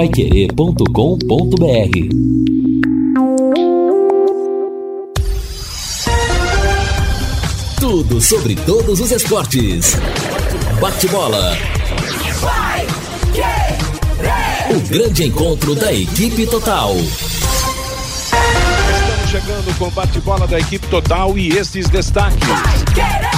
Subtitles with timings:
[0.00, 0.86] paiquerê.com.br
[7.78, 9.98] Tudo sobre todos os esportes.
[10.80, 11.54] Bate-bola.
[14.74, 16.96] O grande encontro da equipe total
[19.30, 22.48] chegando com bate-bola da equipe total e esses destaques.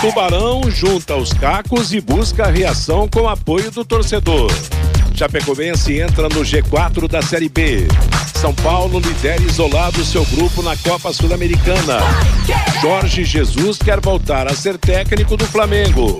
[0.01, 4.51] Tubarão junta os cacos e busca a reação com apoio do torcedor.
[5.23, 7.87] Chapecoense entra no G4 da Série B.
[8.35, 11.99] São Paulo lidera isolado seu grupo na Copa Sul-Americana.
[12.81, 16.19] Jorge Jesus quer voltar a ser técnico do Flamengo.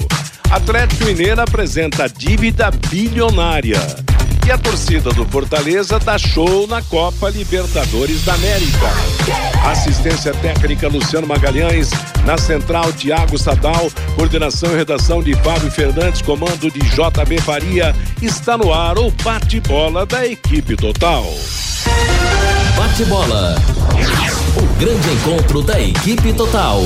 [0.49, 3.81] Atlético Mineiro apresenta dívida bilionária.
[4.45, 8.91] E a torcida do Fortaleza dá show na Copa Libertadores da América.
[9.71, 11.91] Assistência técnica Luciano Magalhães,
[12.27, 17.95] na central Tiago Sadal, coordenação e redação de Fábio Fernandes, comando de JB Faria.
[18.21, 21.25] Está no ar o bate-bola da equipe total.
[22.77, 23.55] Bate-bola.
[24.57, 26.83] O grande encontro da equipe total.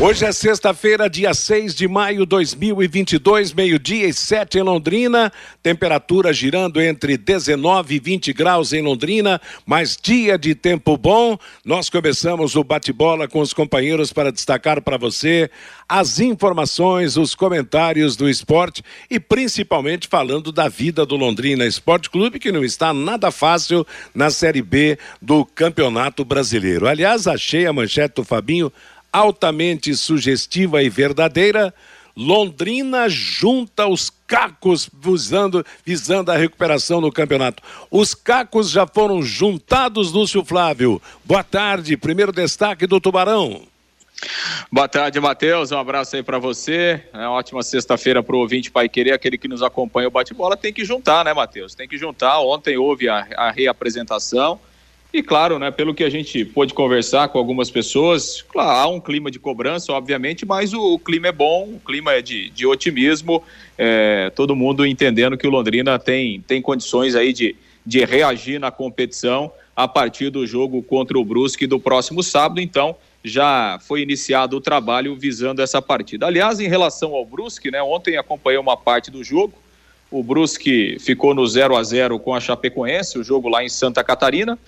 [0.00, 5.32] Hoje é sexta-feira, dia 6 de maio de 2022, meio-dia e 7 em Londrina.
[5.62, 11.38] Temperatura girando entre 19 e 20 graus em Londrina, mas dia de tempo bom.
[11.64, 15.48] Nós começamos o bate-bola com os companheiros para destacar para você
[15.88, 22.40] as informações, os comentários do esporte e principalmente falando da vida do Londrina Esporte Clube,
[22.40, 26.88] que não está nada fácil na Série B do Campeonato Brasileiro.
[26.88, 28.72] Aliás, achei a manchete do Fabinho
[29.14, 31.72] altamente sugestiva e verdadeira,
[32.16, 37.62] Londrina junta os cacos visando, visando a recuperação no campeonato.
[37.90, 41.00] Os cacos já foram juntados, Lúcio Flávio.
[41.24, 43.62] Boa tarde, primeiro destaque do Tubarão.
[44.70, 45.70] Boa tarde, Matheus.
[45.70, 47.04] Um abraço aí para você.
[47.12, 50.56] É ótima sexta-feira para o ouvinte Pai Querer, aquele que nos acompanha o bate-bola.
[50.56, 51.74] Tem que juntar, né, Matheus?
[51.74, 52.40] Tem que juntar.
[52.40, 54.58] Ontem houve a, a reapresentação.
[55.14, 58.98] E claro, né, pelo que a gente pôde conversar com algumas pessoas, claro, há um
[58.98, 62.66] clima de cobrança, obviamente, mas o, o clima é bom, o clima é de, de
[62.66, 63.40] otimismo,
[63.78, 67.54] é, todo mundo entendendo que o Londrina tem, tem condições aí de,
[67.86, 72.96] de reagir na competição a partir do jogo contra o Brusque do próximo sábado, então
[73.22, 76.26] já foi iniciado o trabalho visando essa partida.
[76.26, 79.54] Aliás, em relação ao Brusque, né, ontem acompanhei uma parte do jogo,
[80.10, 84.02] o Brusque ficou no 0 a 0 com a Chapecoense, o jogo lá em Santa
[84.02, 84.58] Catarina,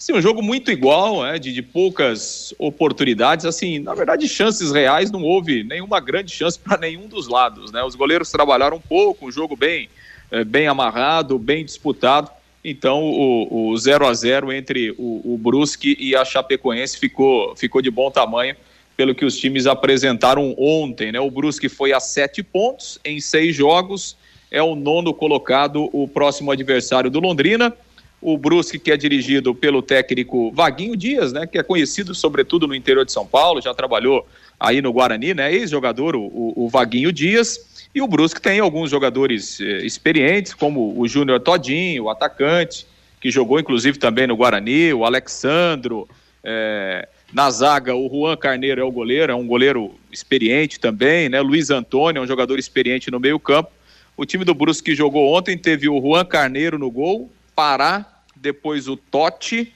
[0.00, 3.44] Sim, um jogo muito igual, é, de, de, poucas oportunidades.
[3.44, 7.72] Assim, na verdade, chances reais não houve nenhuma grande chance para nenhum dos lados.
[7.72, 7.82] Né?
[7.82, 9.88] Os goleiros trabalharam um pouco, um jogo bem,
[10.30, 12.30] é, bem amarrado, bem disputado.
[12.64, 17.82] Então, o, o 0 a 0 entre o, o Brusque e a Chapecoense ficou, ficou
[17.82, 18.54] de bom tamanho,
[18.96, 21.10] pelo que os times apresentaram ontem.
[21.10, 21.18] Né?
[21.18, 24.16] O Brusque foi a sete pontos em seis jogos,
[24.48, 27.74] é o nono colocado, o próximo adversário do Londrina
[28.20, 32.74] o Brusque, que é dirigido pelo técnico Vaguinho Dias, né, que é conhecido sobretudo no
[32.74, 34.26] interior de São Paulo, já trabalhou
[34.58, 39.60] aí no Guarani, né, ex-jogador, o, o, Vaguinho Dias, e o Brusque tem alguns jogadores
[39.60, 42.86] eh, experientes, como o Júnior Todinho, o atacante,
[43.20, 46.08] que jogou inclusive também no Guarani, o Alexandro,
[46.42, 51.40] eh, na zaga o Juan Carneiro é o goleiro, é um goleiro experiente também, né,
[51.40, 53.70] Luiz Antônio é um jogador experiente no meio campo,
[54.16, 58.86] o time do Brusque que jogou ontem teve o Juan Carneiro no gol, Pará, depois
[58.86, 59.72] o Totti,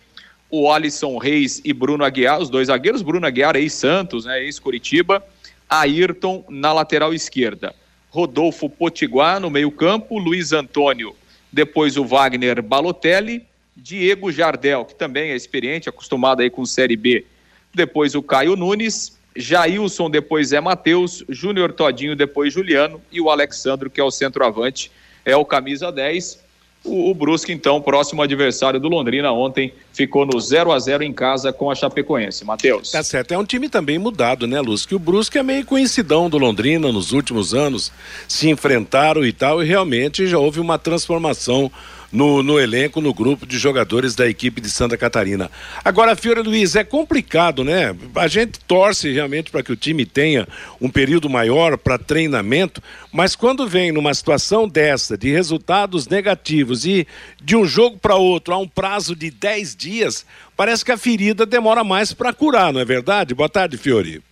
[0.48, 5.20] o Alisson Reis e Bruno Aguiar, os dois zagueiros, Bruno Aguiar, ex-Santos, né, ex-Curitiba,
[5.69, 7.75] Ayrton na lateral esquerda,
[8.09, 11.16] Rodolfo Potiguar no meio-campo, Luiz Antônio,
[11.50, 13.44] depois o Wagner Balotelli,
[13.76, 17.26] Diego Jardel, que também é experiente, acostumado aí com Série B,
[17.75, 23.91] depois o Caio Nunes, Jailson, depois Zé Matheus, Júnior Todinho, depois Juliano e o Alexandro,
[23.91, 24.92] que é o centroavante,
[25.25, 26.52] é o camisa 10.
[26.84, 31.12] O, o Brusque, então, próximo adversário do Londrina, ontem ficou no 0 a 0 em
[31.12, 32.44] casa com a Chapecoense.
[32.44, 32.91] Matheus.
[32.91, 33.32] Tá certo.
[33.32, 34.84] É um time também mudado, né, Luz?
[34.84, 37.92] Que o Brusque é meio conhecidão do Londrina nos últimos anos.
[38.26, 41.71] Se enfrentaram e tal, e realmente já houve uma transformação
[42.12, 45.50] no, no elenco, no grupo de jogadores da equipe de Santa Catarina.
[45.82, 47.97] Agora, Fiore Luiz, é complicado, né?
[48.14, 50.47] A gente torce realmente para que o time tenha
[50.80, 57.06] um período maior para treinamento, mas quando vem numa situação dessa, de resultados negativos e
[57.42, 61.47] de um jogo para outro, há um prazo de 10 dias, parece que a ferida
[61.47, 63.34] demora mais para curar, não é verdade?
[63.34, 64.22] Boa tarde, Fiore.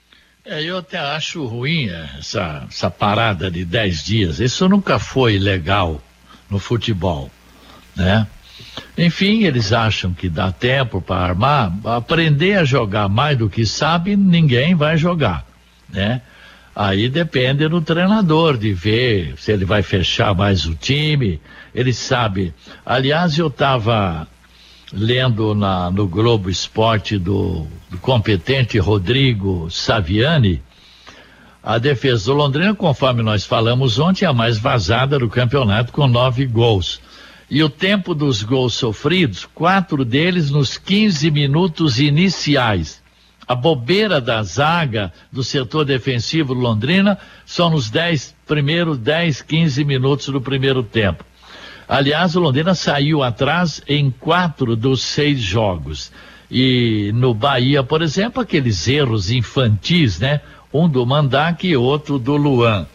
[0.45, 4.41] É, eu até acho ruim essa, essa parada de 10 dias.
[4.41, 6.03] Isso nunca foi legal
[6.51, 7.31] no futebol
[8.01, 8.27] né?
[8.97, 14.17] Enfim, eles acham que dá tempo para armar, aprender a jogar mais do que sabe,
[14.17, 15.45] ninguém vai jogar,
[15.89, 16.23] né?
[16.75, 21.41] Aí depende do treinador de ver se ele vai fechar mais o time.
[21.75, 22.55] Ele sabe.
[22.87, 24.27] Aliás, eu estava
[24.93, 30.63] lendo na, no Globo Esporte do, do competente Rodrigo Saviani.
[31.63, 36.07] A defesa do Londrina, conforme nós falamos ontem, é a mais vazada do campeonato, com
[36.07, 37.01] nove gols.
[37.51, 43.03] E o tempo dos gols sofridos, quatro deles nos 15 minutos iniciais.
[43.47, 50.29] A bobeira da zaga do setor defensivo Londrina são nos dez, primeiros 10, 15 minutos
[50.29, 51.25] do primeiro tempo.
[51.89, 56.13] Aliás, o Londrina saiu atrás em quatro dos seis jogos.
[56.49, 60.41] E no Bahia, por exemplo, aqueles erros infantis, né?
[60.73, 62.87] Um do Mandak e outro do Luan.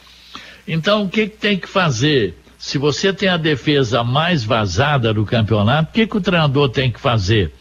[0.65, 2.37] Então, o que, que tem que fazer?
[2.65, 6.89] Se você tem a defesa mais vazada do campeonato, o que, que o treinador tem
[6.91, 7.53] que fazer?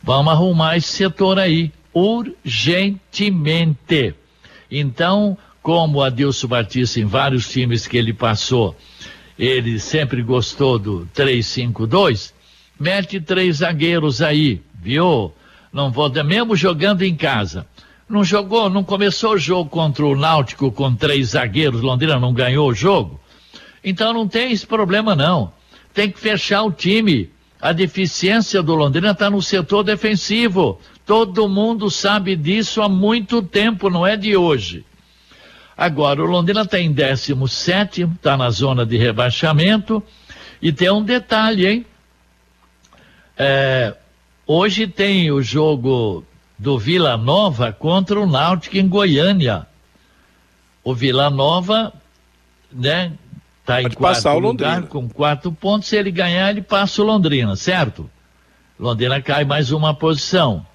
[0.00, 2.94] Vamos arrumar esse setor aí, urgentemente.
[4.70, 8.76] Então, como o Adilson Batista, em vários times que ele passou,
[9.36, 12.32] ele sempre gostou do 3-5-2,
[12.78, 15.32] mete três zagueiros aí, viu?
[15.72, 17.66] Não vou, mesmo jogando em casa.
[18.08, 22.68] Não jogou, não começou o jogo contra o Náutico com três zagueiros, Londrina não ganhou
[22.68, 23.20] o jogo.
[23.84, 25.52] Então não tem esse problema não.
[25.92, 27.30] Tem que fechar o time.
[27.60, 30.80] A deficiência do Londrina está no setor defensivo.
[31.06, 34.84] Todo mundo sabe disso há muito tempo, não é de hoje.
[35.76, 40.02] Agora, o Londrina está em 17, está na zona de rebaixamento.
[40.60, 41.86] E tem um detalhe, hein?
[43.36, 43.96] É,
[44.46, 46.24] hoje tem o jogo
[46.58, 49.66] do Vila Nova contra o Náutico em Goiânia.
[50.84, 51.92] O Vila Nova,
[52.70, 53.12] né,
[53.62, 55.88] Está em quarto lugar com quatro pontos.
[55.88, 58.10] Se ele ganhar, ele passa o Londrina, certo?
[58.78, 60.66] Londrina cai mais uma posição.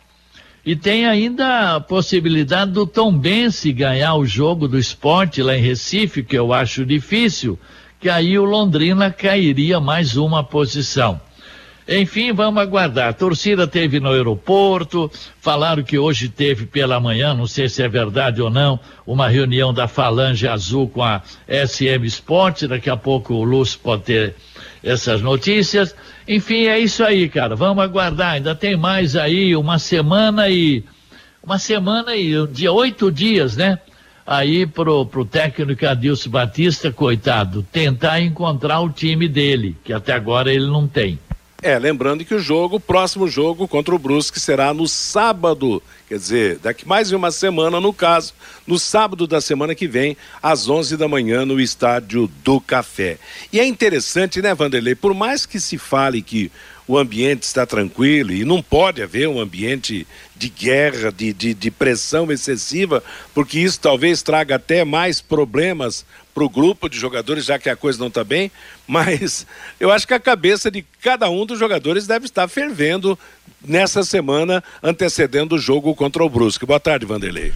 [0.66, 5.62] E tem ainda a possibilidade do Tom Bense ganhar o jogo do esporte lá em
[5.62, 7.60] Recife, que eu acho difícil,
[8.00, 11.19] que aí o Londrina cairia mais uma posição.
[11.88, 13.10] Enfim, vamos aguardar.
[13.10, 17.88] A torcida teve no aeroporto, falaram que hoje teve pela manhã, não sei se é
[17.88, 22.63] verdade ou não, uma reunião da Falange Azul com a SM Sport.
[22.63, 24.36] Daqui a pouco o Lúcio pode ter
[24.84, 25.95] essas notícias.
[26.28, 27.56] Enfim, é isso aí, cara.
[27.56, 28.33] Vamos aguardar.
[28.33, 30.83] Ainda tem mais aí uma semana e.
[31.42, 33.80] Uma semana e dia oito dias, né?
[34.25, 40.51] Aí pro, pro técnico Adilson Batista, coitado, tentar encontrar o time dele, que até agora
[40.51, 41.18] ele não tem.
[41.62, 46.19] É, lembrando que o jogo, o próximo jogo contra o Brusque será no sábado, quer
[46.19, 48.36] dizer, daqui mais de uma semana, no caso,
[48.68, 53.18] no sábado da semana que vem, às 11 da manhã, no Estádio do Café.
[53.51, 56.51] E é interessante, né, Vanderlei, por mais que se fale que
[56.88, 61.69] o ambiente está tranquilo e não pode haver um ambiente de guerra, de, de, de
[61.69, 63.04] pressão excessiva,
[63.34, 67.75] porque isso talvez traga até mais problemas para o grupo de jogadores, já que a
[67.75, 68.51] coisa não está bem.
[68.88, 69.45] Mas
[69.80, 73.19] eu acho que a cabeça de cada um dos jogadores deve estar fervendo
[73.62, 76.66] nessa semana antecedendo o jogo contra o Brusque.
[76.66, 77.51] Boa tarde, Vanderlei.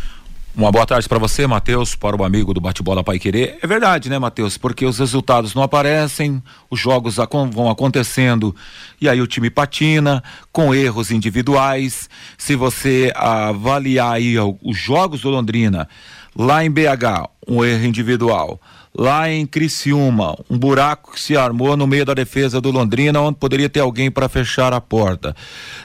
[0.53, 3.57] Uma boa tarde para você, Matheus, para o amigo do Bate-Bola Pai Querer.
[3.61, 4.57] É verdade, né, Matheus?
[4.57, 7.15] Porque os resultados não aparecem, os jogos
[7.53, 8.53] vão acontecendo
[8.99, 10.21] e aí o time patina
[10.51, 12.09] com erros individuais.
[12.37, 15.87] Se você avaliar aí os jogos do Londrina,
[16.35, 18.59] lá em BH, um erro individual
[18.93, 23.37] lá em Criciúma, um buraco que se armou no meio da defesa do Londrina, onde
[23.37, 25.35] poderia ter alguém para fechar a porta.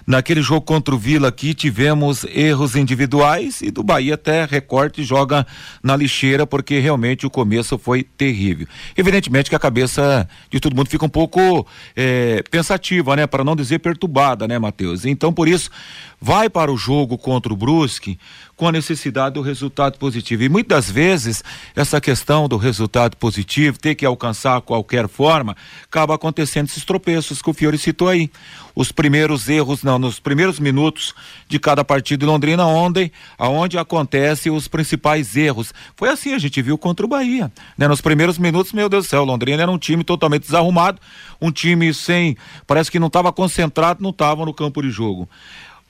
[0.06, 5.46] Naquele jogo contra o Vila aqui, tivemos erros individuais e do Bahia até recorte joga
[5.82, 8.66] na lixeira, porque realmente o começo foi terrível.
[8.96, 13.26] Evidentemente que a cabeça de todo mundo fica um pouco é, pensativa, né?
[13.26, 15.04] Para não dizer perturbada, né, Matheus?
[15.04, 15.70] Então, por isso,
[16.20, 18.18] vai para o jogo contra o Brusque
[18.56, 20.42] com a necessidade do resultado positivo.
[20.42, 21.44] E muitas vezes
[21.74, 25.54] essa questão do resultado positivo, ter que alcançar qualquer forma,
[25.84, 28.30] acaba acontecendo esses tropeços que o Fiore citou aí.
[28.74, 31.14] Os primeiros erros, não, nos primeiros minutos
[31.48, 35.72] de cada partida de Londrina ontem, aonde acontecem os principais erros.
[35.94, 37.52] Foi assim, a gente viu contra o Bahia.
[37.76, 37.88] Né?
[37.88, 41.00] Nos primeiros minutos, meu Deus do céu, Londrina era um time totalmente desarrumado,
[41.40, 42.36] um time sem.
[42.66, 45.28] Parece que não estava concentrado, não estava no campo de jogo.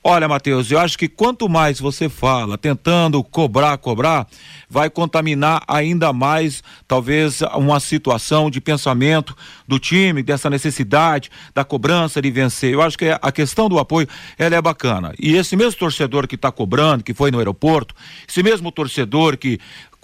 [0.09, 4.29] Olha, Matheus, eu acho que quanto mais você fala, tentando cobrar, cobrar,
[4.71, 9.37] vai contaminar ainda mais, talvez, uma situação de pensamento
[9.67, 12.73] do time, dessa necessidade, da cobrança de vencer.
[12.73, 14.07] Eu acho que a questão do apoio,
[14.39, 15.13] ela é bacana.
[15.19, 17.93] E esse mesmo torcedor que está cobrando, que foi no aeroporto,
[18.29, 19.59] esse mesmo torcedor que que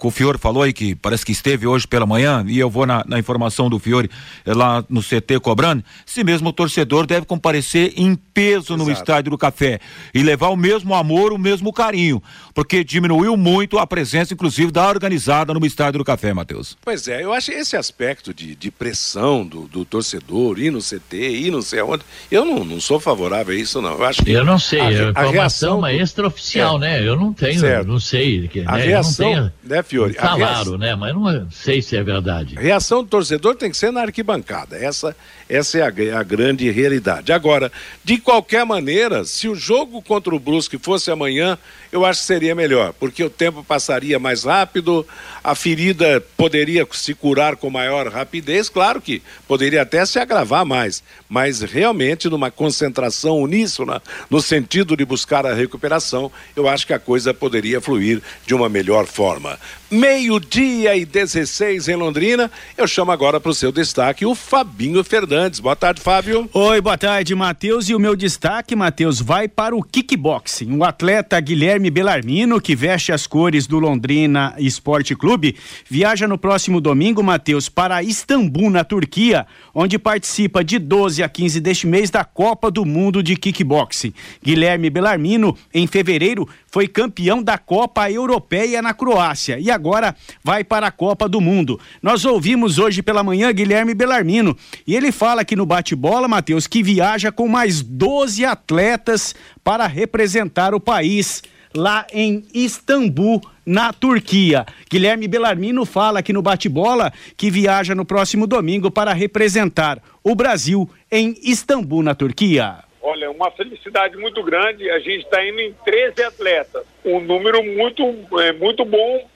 [0.07, 3.03] o Fiore falou aí, que parece que esteve hoje pela manhã, e eu vou na,
[3.07, 4.09] na informação do Fiore
[4.45, 9.31] eh, lá no CT cobrando, se mesmo o torcedor deve comparecer em peso no estádio
[9.31, 9.79] do Café
[10.13, 12.21] e levar o mesmo amor, o mesmo carinho,
[12.53, 16.77] porque diminuiu muito a presença, inclusive, da organizada no estádio do Café, Matheus.
[16.83, 21.15] Pois é, eu acho esse aspecto de, de pressão do, do torcedor, ir no CT,
[21.17, 23.93] ir não sei aonde, eu não, não sou favorável a isso, não.
[23.93, 24.31] Eu acho que.
[24.31, 27.07] Eu não sei, a, é a reação é extraoficial, é, né?
[27.07, 27.87] Eu não tenho, certo.
[27.87, 28.47] não sei.
[28.47, 28.85] Que, a né?
[28.85, 30.13] reação, tenho, né, Fiore?
[30.13, 30.95] Falaram, né?
[30.95, 32.57] Mas não sei se é verdade.
[32.57, 34.75] A reação do torcedor tem que ser na arquibancada.
[34.75, 35.15] Essa,
[35.47, 37.31] essa é a, a grande realidade.
[37.31, 37.71] Agora,
[38.03, 41.57] de qualquer maneira, se o jogo contra o Brusque fosse amanhã,
[41.93, 45.05] eu acho que seria melhor, porque o tempo passaria mais rápido,
[45.43, 51.03] a ferida poderia se curar com maior rapidez, claro que poderia até se agravar mais,
[51.29, 56.99] mas realmente numa concentração uníssona, no sentido de buscar a recuperação, eu acho que a
[56.99, 59.59] coisa poderia fluir de uma melhor forma.
[59.93, 65.59] Meio-dia e 16 em Londrina, eu chamo agora para o seu destaque o Fabinho Fernandes.
[65.59, 66.49] Boa tarde, Fábio.
[66.51, 67.89] Oi, boa tarde, Matheus.
[67.89, 70.75] E o meu destaque, Matheus, vai para o kickboxing.
[70.75, 75.55] O atleta Guilherme Guilherme Belarmino, que veste as cores do Londrina Esporte Clube,
[75.89, 81.59] viaja no próximo domingo, Matheus, para Istambul, na Turquia, onde participa de 12 a 15
[81.59, 84.13] deste mês da Copa do Mundo de Kickboxing.
[84.41, 90.87] Guilherme Belarmino, em fevereiro, foi campeão da Copa Europeia na Croácia e agora vai para
[90.87, 91.79] a Copa do Mundo.
[92.01, 94.55] Nós ouvimos hoje pela manhã Guilherme Belarmino
[94.87, 100.73] e ele fala aqui no bate-bola, Matheus, que viaja com mais 12 atletas para representar
[100.73, 101.43] o país
[101.75, 104.65] lá em Istambul, na Turquia.
[104.89, 110.89] Guilherme Belarmino fala aqui no bate-bola que viaja no próximo domingo para representar o Brasil
[111.11, 112.83] em Istambul, na Turquia.
[113.01, 114.89] Olha, uma felicidade muito grande.
[114.89, 116.85] A gente está indo em 13 atletas.
[117.03, 118.03] Um número muito,
[118.39, 119.27] é, muito bom,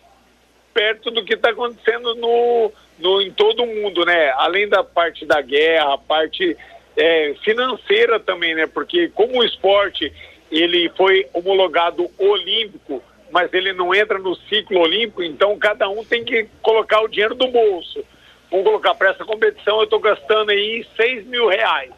[0.74, 4.32] perto do que está acontecendo no, no, em todo o mundo, né?
[4.38, 6.56] Além da parte da guerra, a parte
[6.96, 8.68] é, financeira também, né?
[8.68, 10.14] Porque como o esporte
[10.52, 13.02] ele foi homologado olímpico,
[13.32, 17.36] mas ele não entra no ciclo olímpico, então cada um tem que colocar o dinheiro
[17.36, 18.04] do bolso.
[18.50, 21.92] Vamos colocar para essa competição, eu estou gastando aí 6 mil reais.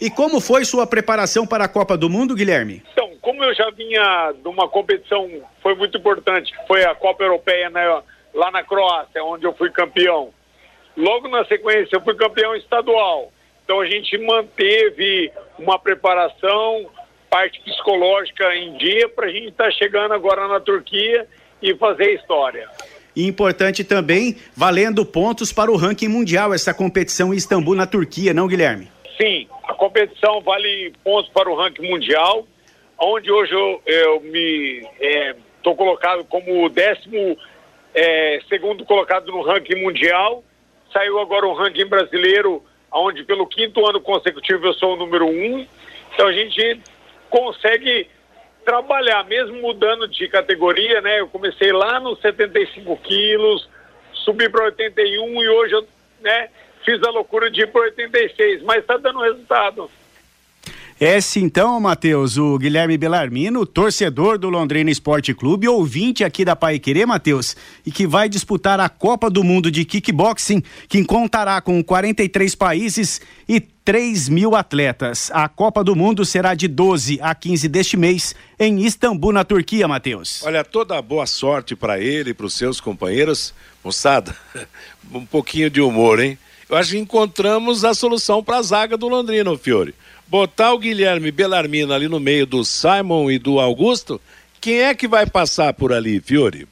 [0.00, 2.82] E como foi sua preparação para a Copa do Mundo, Guilherme?
[2.92, 5.28] Então, como eu já vinha de uma competição,
[5.62, 8.02] foi muito importante, que foi a Copa Europeia né,
[8.34, 10.32] lá na Croácia, onde eu fui campeão.
[10.96, 13.32] Logo na sequência, eu fui campeão estadual.
[13.64, 16.86] Então, a gente manteve uma preparação,
[17.30, 21.26] parte psicológica em dia para a gente estar tá chegando agora na Turquia
[21.62, 22.68] e fazer história.
[23.14, 28.34] E importante também, valendo pontos para o ranking mundial, essa competição em Istambul, na Turquia,
[28.34, 28.88] não, Guilherme?
[29.16, 32.46] Sim, a competição vale pontos para o ranking mundial,
[32.98, 37.38] onde hoje eu, eu me estou é, colocado como o décimo
[37.94, 40.44] é, segundo colocado no ranking mundial.
[40.92, 45.66] Saiu agora um ranking brasileiro, onde pelo quinto ano consecutivo eu sou o número um.
[46.12, 46.80] Então a gente
[47.30, 48.08] consegue
[48.64, 51.20] trabalhar, mesmo mudando de categoria, né?
[51.20, 53.68] Eu comecei lá nos 75 quilos,
[54.12, 55.86] subi para 81 e hoje eu,
[56.20, 56.48] né,
[56.84, 59.90] fiz a loucura de ir para 86, mas está dando resultado.
[60.98, 66.78] Esse então, Matheus, o Guilherme Belarmino, torcedor do Londrina Esporte Clube, ouvinte aqui da Pai
[66.78, 71.84] Querer, Matheus, e que vai disputar a Copa do Mundo de Kickboxing, que contará com
[71.84, 75.30] 43 países e 3 mil atletas.
[75.34, 79.86] A Copa do Mundo será de 12 a 15 deste mês em Istambul, na Turquia,
[79.86, 80.42] Matheus.
[80.44, 83.52] Olha, toda boa sorte para ele e para os seus companheiros.
[83.84, 84.34] Moçada,
[85.12, 86.38] um pouquinho de humor, hein?
[86.70, 89.94] Eu acho que encontramos a solução para a zaga do Londrina, Fiore
[90.26, 94.20] botar o Guilherme Belarmino ali no meio do Simon e do Augusto,
[94.60, 96.66] quem é que vai passar por ali, Fiore?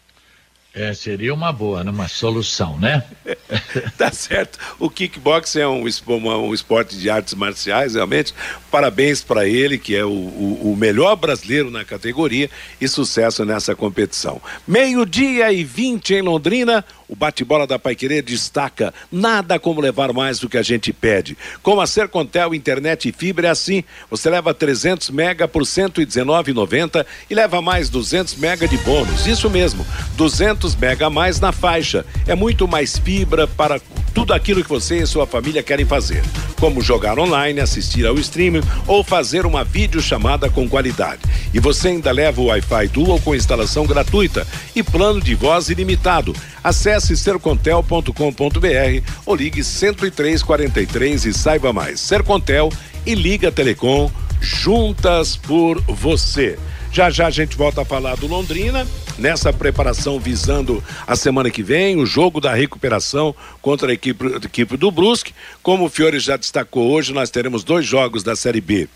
[0.76, 1.90] É, seria uma boa, né?
[1.92, 3.04] uma solução, né?
[3.96, 4.58] tá certo.
[4.80, 8.34] O kickbox é um, um, esporte de artes marciais, realmente.
[8.72, 12.50] Parabéns para ele, que é o, o, o, melhor brasileiro na categoria
[12.80, 14.42] e sucesso nessa competição.
[14.66, 16.84] Meio-dia e 20 em Londrina.
[17.06, 21.36] O bate-bola da Paiquerê destaca nada como levar mais do que a gente pede.
[21.62, 27.34] Com a Sercontel internet e fibra é assim, você leva 300 mega por 119,90 e
[27.34, 29.26] leva mais 200 mega de bônus.
[29.26, 32.06] Isso mesmo, 200 mega a mais na faixa.
[32.28, 33.80] É muito mais fibra para
[34.14, 36.22] tudo aquilo que você e sua família querem fazer,
[36.60, 41.22] como jogar online, assistir ao streaming ou fazer uma videochamada com qualidade.
[41.52, 46.32] E você ainda leva o Wi-Fi Dual com instalação gratuita e plano de voz ilimitado.
[46.62, 51.98] Acesse sercontel.com.br ou ligue 10343 e saiba mais.
[51.98, 52.70] Sercontel
[53.04, 56.58] e Liga Telecom juntas por você.
[56.94, 58.86] Já já a gente volta a falar do Londrina
[59.18, 64.36] nessa preparação visando a semana que vem, o jogo da recuperação contra a equipe, a
[64.36, 65.34] equipe do Brusque.
[65.60, 68.88] Como o Fiore já destacou hoje, nós teremos dois jogos da Série B.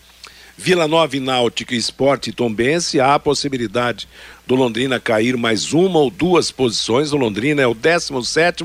[0.61, 4.09] Vila Nova e Náutica Esporte Tombense, há a possibilidade
[4.45, 7.13] do Londrina cair mais uma ou duas posições.
[7.13, 8.65] O Londrina é o 17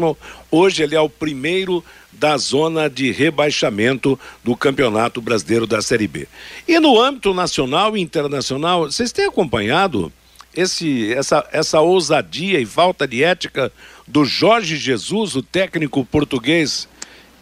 [0.49, 6.27] hoje ele é o primeiro da zona de rebaixamento do Campeonato Brasileiro da Série B.
[6.67, 10.11] E no âmbito nacional e internacional, vocês têm acompanhado
[10.55, 13.71] esse, essa, essa ousadia e falta de ética
[14.07, 16.87] do Jorge Jesus, o técnico português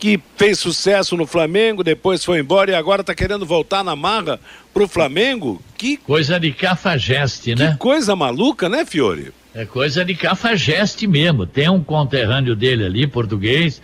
[0.02, 4.40] que fez sucesso no Flamengo, depois foi embora e agora está querendo voltar na marra
[4.74, 5.62] pro Flamengo?
[5.78, 7.74] Que coisa de cafajeste, né?
[7.74, 9.32] Que coisa maluca, né, Fiore?
[9.54, 11.46] É coisa de cafajeste mesmo.
[11.46, 13.80] Tem um conterrâneo dele ali, português,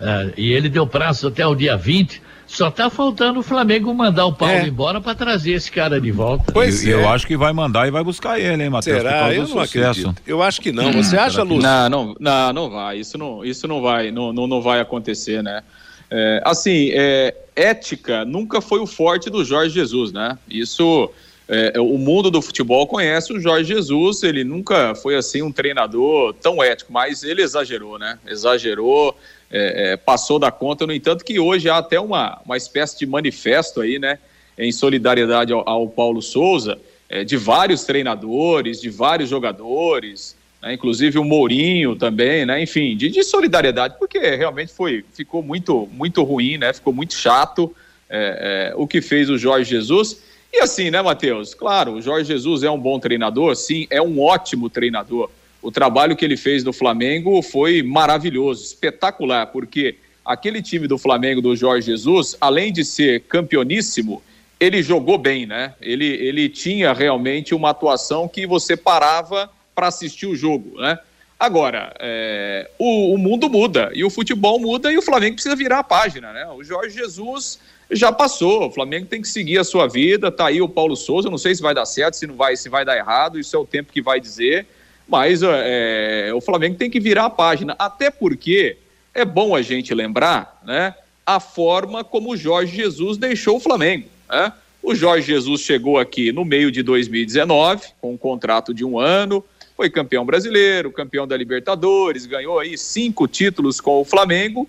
[0.00, 4.26] uh, e ele deu prazo até o dia 20 só tá faltando o Flamengo mandar
[4.26, 4.66] o Paulo é.
[4.66, 6.52] embora para trazer esse cara de volta.
[6.52, 7.02] Pois eu, é.
[7.02, 8.98] eu acho que vai mandar e vai buscar ele, hein, Matheus?
[8.98, 9.32] Será?
[9.32, 10.00] Eu não sucesso.
[10.00, 10.22] acredito.
[10.26, 10.92] Eu acho que não.
[10.92, 11.62] Você acha, Lúcio?
[11.62, 12.98] Não, não, não, não vai.
[12.98, 15.62] Isso não, isso não vai, não, não, não vai acontecer, né?
[16.10, 20.38] É, assim, é, ética nunca foi o forte do Jorge Jesus, né?
[20.48, 21.10] Isso,
[21.48, 26.32] é, o mundo do futebol conhece o Jorge Jesus, ele nunca foi assim um treinador
[26.34, 28.18] tão ético, mas ele exagerou, né?
[28.26, 29.16] Exagerou,
[29.50, 33.06] é, é, passou da conta, no entanto que hoje há até uma, uma espécie de
[33.06, 34.18] manifesto aí, né,
[34.58, 41.18] em solidariedade ao, ao Paulo Souza, é, de vários treinadores, de vários jogadores, né, inclusive
[41.18, 46.58] o Mourinho também, né, enfim, de, de, solidariedade, porque realmente foi, ficou muito, muito ruim,
[46.58, 47.74] né, ficou muito chato
[48.08, 50.22] é, é, o que fez o Jorge Jesus,
[50.52, 54.20] e assim, né, Matheus, claro, o Jorge Jesus é um bom treinador, sim, é um
[54.20, 55.30] ótimo treinador,
[55.66, 61.42] o trabalho que ele fez no Flamengo foi maravilhoso, espetacular, porque aquele time do Flamengo
[61.42, 64.22] do Jorge Jesus, além de ser campeoníssimo,
[64.60, 65.74] ele jogou bem, né?
[65.82, 71.00] Ele, ele tinha realmente uma atuação que você parava para assistir o jogo, né?
[71.36, 75.80] Agora, é, o, o, mundo muda e o futebol muda e o Flamengo precisa virar
[75.80, 76.46] a página, né?
[76.46, 77.58] O Jorge Jesus
[77.90, 81.28] já passou, o Flamengo tem que seguir a sua vida, tá aí o Paulo Souza,
[81.28, 83.58] não sei se vai dar certo, se não vai, se vai dar errado, isso é
[83.58, 84.64] o tempo que vai dizer.
[85.08, 88.76] Mas é, o Flamengo tem que virar a página, até porque
[89.14, 90.94] é bom a gente lembrar né,
[91.24, 94.08] a forma como o Jorge Jesus deixou o Flamengo.
[94.28, 94.52] Né?
[94.82, 99.44] O Jorge Jesus chegou aqui no meio de 2019, com um contrato de um ano,
[99.76, 104.68] foi campeão brasileiro, campeão da Libertadores, ganhou aí cinco títulos com o Flamengo.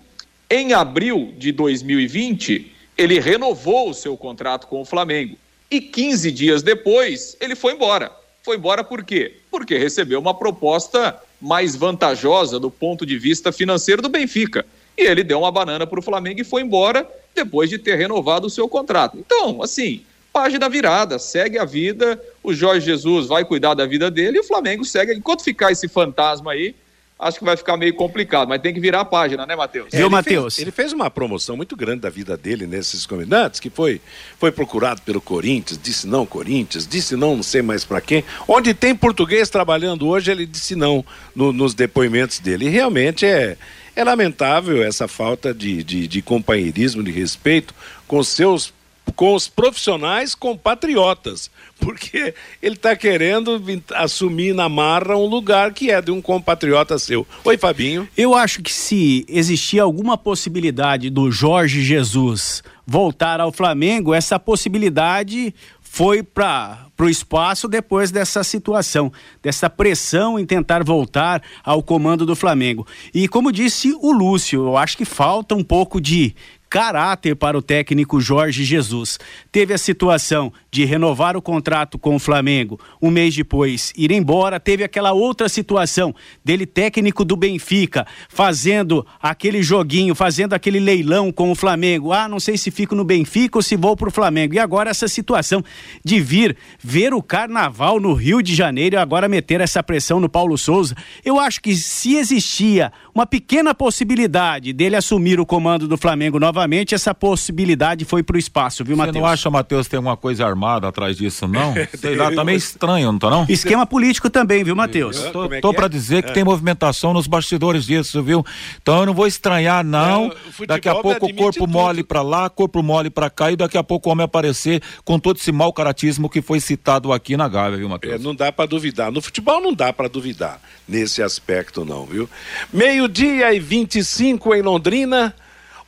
[0.50, 5.36] Em abril de 2020, ele renovou o seu contrato com o Flamengo.
[5.70, 8.10] E 15 dias depois, ele foi embora.
[8.48, 9.34] Foi embora por quê?
[9.50, 14.64] Porque recebeu uma proposta mais vantajosa do ponto de vista financeiro do Benfica.
[14.96, 18.46] E ele deu uma banana para o Flamengo e foi embora depois de ter renovado
[18.46, 19.18] o seu contrato.
[19.18, 22.18] Então, assim, página virada, segue a vida.
[22.42, 25.12] O Jorge Jesus vai cuidar da vida dele e o Flamengo segue.
[25.12, 26.74] Enquanto ficar esse fantasma aí,
[27.18, 29.92] acho que vai ficar meio complicado, mas tem que virar a página, né, Matheus?
[29.92, 30.58] É, Viu, Matheus?
[30.58, 34.00] Ele fez uma promoção muito grande da vida dele nesses combinados, que foi,
[34.38, 38.24] foi procurado pelo Corinthians, disse não Corinthians, disse não não sei mais para quem.
[38.46, 41.04] Onde tem português trabalhando hoje, ele disse não
[41.34, 42.66] no, nos depoimentos dele.
[42.66, 43.56] E realmente é,
[43.96, 47.74] é lamentável essa falta de, de, de companheirismo, de respeito
[48.06, 48.72] com seus
[49.14, 53.60] com os profissionais compatriotas, porque ele está querendo
[53.94, 57.26] assumir na marra um lugar que é de um compatriota seu.
[57.44, 58.08] Oi, Fabinho.
[58.16, 65.54] Eu acho que se existia alguma possibilidade do Jorge Jesus voltar ao Flamengo, essa possibilidade
[65.90, 72.36] foi para o espaço depois dessa situação, dessa pressão em tentar voltar ao comando do
[72.36, 72.86] Flamengo.
[73.12, 76.34] E como disse o Lúcio, eu acho que falta um pouco de
[76.68, 79.18] caráter para o técnico Jorge Jesus.
[79.50, 84.60] Teve a situação de renovar o contrato com o Flamengo, um mês depois ir embora.
[84.60, 91.50] Teve aquela outra situação dele, técnico do Benfica, fazendo aquele joguinho, fazendo aquele leilão com
[91.50, 92.12] o Flamengo.
[92.12, 94.54] Ah, não sei se fico no Benfica ou se vou para o Flamengo.
[94.54, 95.64] E agora essa situação
[96.04, 100.28] de vir ver o carnaval no Rio de Janeiro e agora meter essa pressão no
[100.28, 100.94] Paulo Souza.
[101.24, 106.57] Eu acho que se existia uma pequena possibilidade dele assumir o comando do Flamengo novamente,
[106.94, 109.14] essa possibilidade foi para o espaço, viu, Matheus?
[109.14, 111.74] Você não acha, Matheus, tem alguma coisa armada atrás disso, não?
[111.98, 113.46] Sei lá, tá meio estranho, não tá não?
[113.48, 115.20] Esquema político também, viu, Matheus?
[115.32, 115.74] Tô, é tô é?
[115.74, 116.32] para dizer que é.
[116.32, 118.44] tem movimentação nos bastidores disso, viu?
[118.80, 120.32] Então eu não vou estranhar, não.
[120.60, 121.72] É, daqui a pouco o corpo tudo.
[121.72, 125.18] mole para lá, corpo mole para cá e daqui a pouco o homem aparecer com
[125.18, 128.14] todo esse mau caratismo que foi citado aqui na Gávea, viu, Matheus?
[128.14, 129.10] É, não dá para duvidar.
[129.12, 132.28] No futebol não dá para duvidar nesse aspecto, não, viu?
[132.72, 135.34] Meio-dia e 25 em Londrina.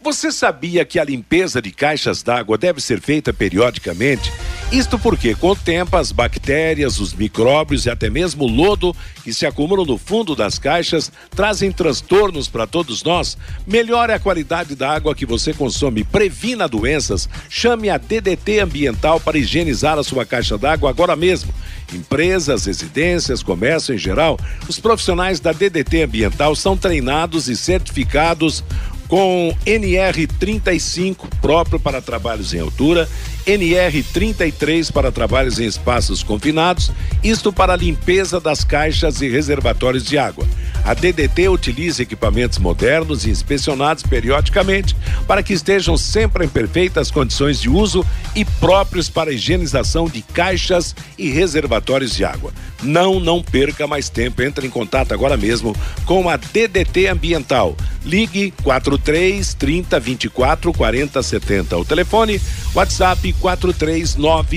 [0.03, 4.33] Você sabia que a limpeza de caixas d'água deve ser feita periodicamente
[4.73, 9.35] Isto porque, com o tempo, as bactérias, os micróbios e até mesmo o lodo que
[9.35, 13.37] se acumulam no fundo das caixas trazem transtornos para todos nós.
[13.67, 17.29] Melhore a qualidade da água que você consome, previna doenças.
[17.49, 21.53] Chame a DDT Ambiental para higienizar a sua caixa d'água agora mesmo.
[21.93, 28.63] Empresas, residências, comércio em geral, os profissionais da DDT Ambiental são treinados e certificados
[29.11, 33.09] com NR35 próprio para trabalhos em altura,
[33.51, 40.47] NR33 para trabalhos em espaços confinados, isto para limpeza das caixas e reservatórios de água.
[40.85, 47.61] A DDT utiliza equipamentos modernos e inspecionados periodicamente para que estejam sempre em perfeitas condições
[47.61, 52.53] de uso e próprios para higienização de caixas e reservatórios de água.
[52.83, 54.43] Não, não perca mais tempo.
[54.43, 57.77] Entre em contato agora mesmo com a DDT Ambiental.
[58.05, 61.77] Ligue 43 30 24 40 70.
[61.77, 62.41] O telefone
[62.75, 64.17] WhatsApp 439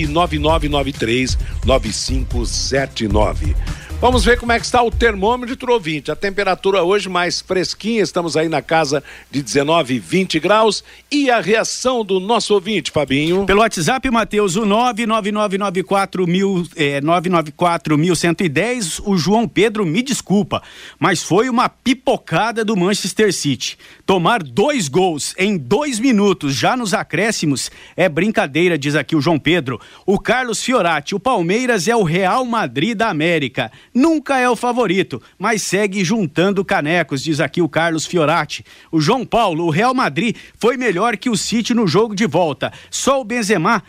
[0.09, 3.55] 9993 9579.
[4.03, 6.11] Vamos ver como é que está o termômetro ouvinte.
[6.11, 10.83] A temperatura hoje mais fresquinha, estamos aí na casa de 19, 20 graus.
[11.09, 13.45] E a reação do nosso ouvinte, Fabinho?
[13.45, 20.61] Pelo WhatsApp, Matheus, o 99994 mil, é, 994110, o João Pedro me desculpa,
[20.99, 23.77] mas foi uma pipocada do Manchester City.
[24.05, 29.39] Tomar dois gols em dois minutos, já nos acréscimos, é brincadeira, diz aqui o João
[29.39, 29.79] Pedro.
[30.05, 35.21] O Carlos Fiorati, o Palmeiras é o Real Madrid da América Nunca é o favorito,
[35.37, 38.65] mas segue juntando canecos, diz aqui o Carlos Fiorati.
[38.91, 42.73] O João Paulo, o Real Madrid foi melhor que o City no jogo de volta.
[42.89, 43.83] Só o Benzema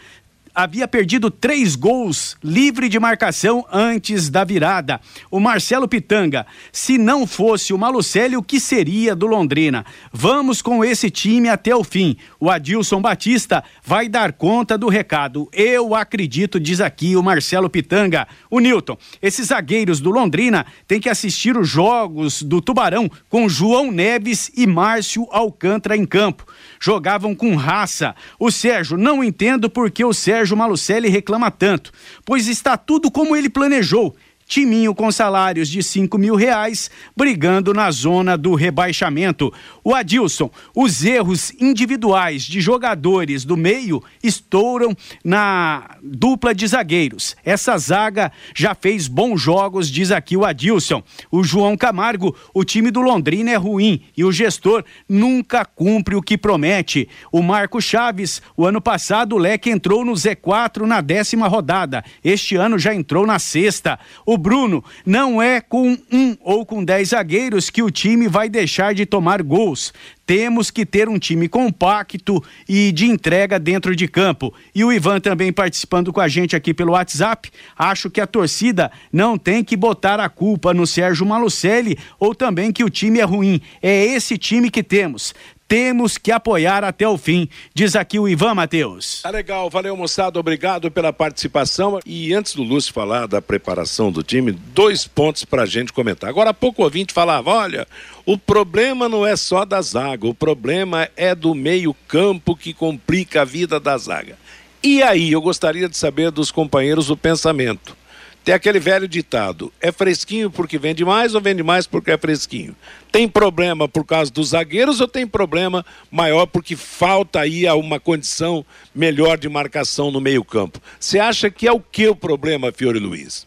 [0.55, 5.01] havia perdido três gols livre de marcação antes da virada.
[5.31, 9.85] O Marcelo Pitanga, se não fosse o Malucelli, o que seria do Londrina?
[10.13, 12.17] Vamos com esse time até o fim.
[12.39, 15.49] O Adilson Batista vai dar conta do recado.
[15.53, 18.29] Eu acredito, diz aqui o Marcelo Pitanga.
[18.49, 23.91] O Newton, esses zagueiros do Londrina têm que assistir os jogos do Tubarão com João
[23.91, 26.47] Neves e Márcio Alcântara em campo
[26.85, 28.15] jogavam com raça.
[28.39, 31.93] O Sérgio, não entendo por que o Sérgio Malucelli reclama tanto,
[32.25, 34.15] pois está tudo como ele planejou
[34.47, 39.53] timinho com salários de cinco mil reais, brigando na zona do rebaixamento.
[39.83, 47.37] O Adilson, os erros individuais de jogadores do meio estouram na dupla de zagueiros.
[47.45, 51.03] Essa zaga já fez bons jogos, diz aqui o Adilson.
[51.31, 56.23] O João Camargo, o time do Londrina é ruim e o gestor nunca cumpre o
[56.23, 57.09] que promete.
[57.33, 62.05] O Marco Chaves, o ano passado o Leque entrou no Z4 na décima rodada.
[62.23, 63.99] Este ano já entrou na sexta.
[64.25, 68.49] O o Bruno, não é com um ou com dez zagueiros que o time vai
[68.49, 69.93] deixar de tomar gols.
[70.27, 74.55] Temos que ter um time compacto e de entrega dentro de campo.
[74.75, 77.51] E o Ivan também participando com a gente aqui pelo WhatsApp.
[77.77, 82.73] Acho que a torcida não tem que botar a culpa no Sérgio Malucelli ou também
[82.73, 83.61] que o time é ruim.
[83.83, 85.35] É esse time que temos
[85.67, 89.23] temos que apoiar até o fim, diz aqui o Ivan Matheus.
[89.23, 91.99] Tá legal, valeu moçada, obrigado pela participação.
[92.05, 96.29] E antes do Lúcio falar da preparação do time, dois pontos pra gente comentar.
[96.29, 97.87] Agora há pouco o ouvinte falava: olha,
[98.27, 103.45] o problema não é só da zaga, o problema é do meio-campo que complica a
[103.45, 104.37] vida da zaga.
[104.83, 107.97] E aí, eu gostaria de saber dos companheiros o pensamento.
[108.45, 112.77] Tem aquele velho ditado: é fresquinho porque vende mais ou vende mais porque é fresquinho?
[113.11, 118.65] Tem problema por causa dos zagueiros ou tem problema maior porque falta aí uma condição
[118.95, 120.81] melhor de marcação no meio-campo?
[121.01, 123.47] Você acha que é o que o problema, Fiore Luiz?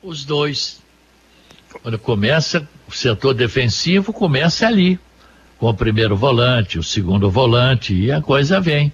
[0.00, 0.80] Os dois.
[1.82, 4.98] Quando começa o setor defensivo, começa ali,
[5.58, 8.92] com o primeiro volante, o segundo volante, e a coisa vem.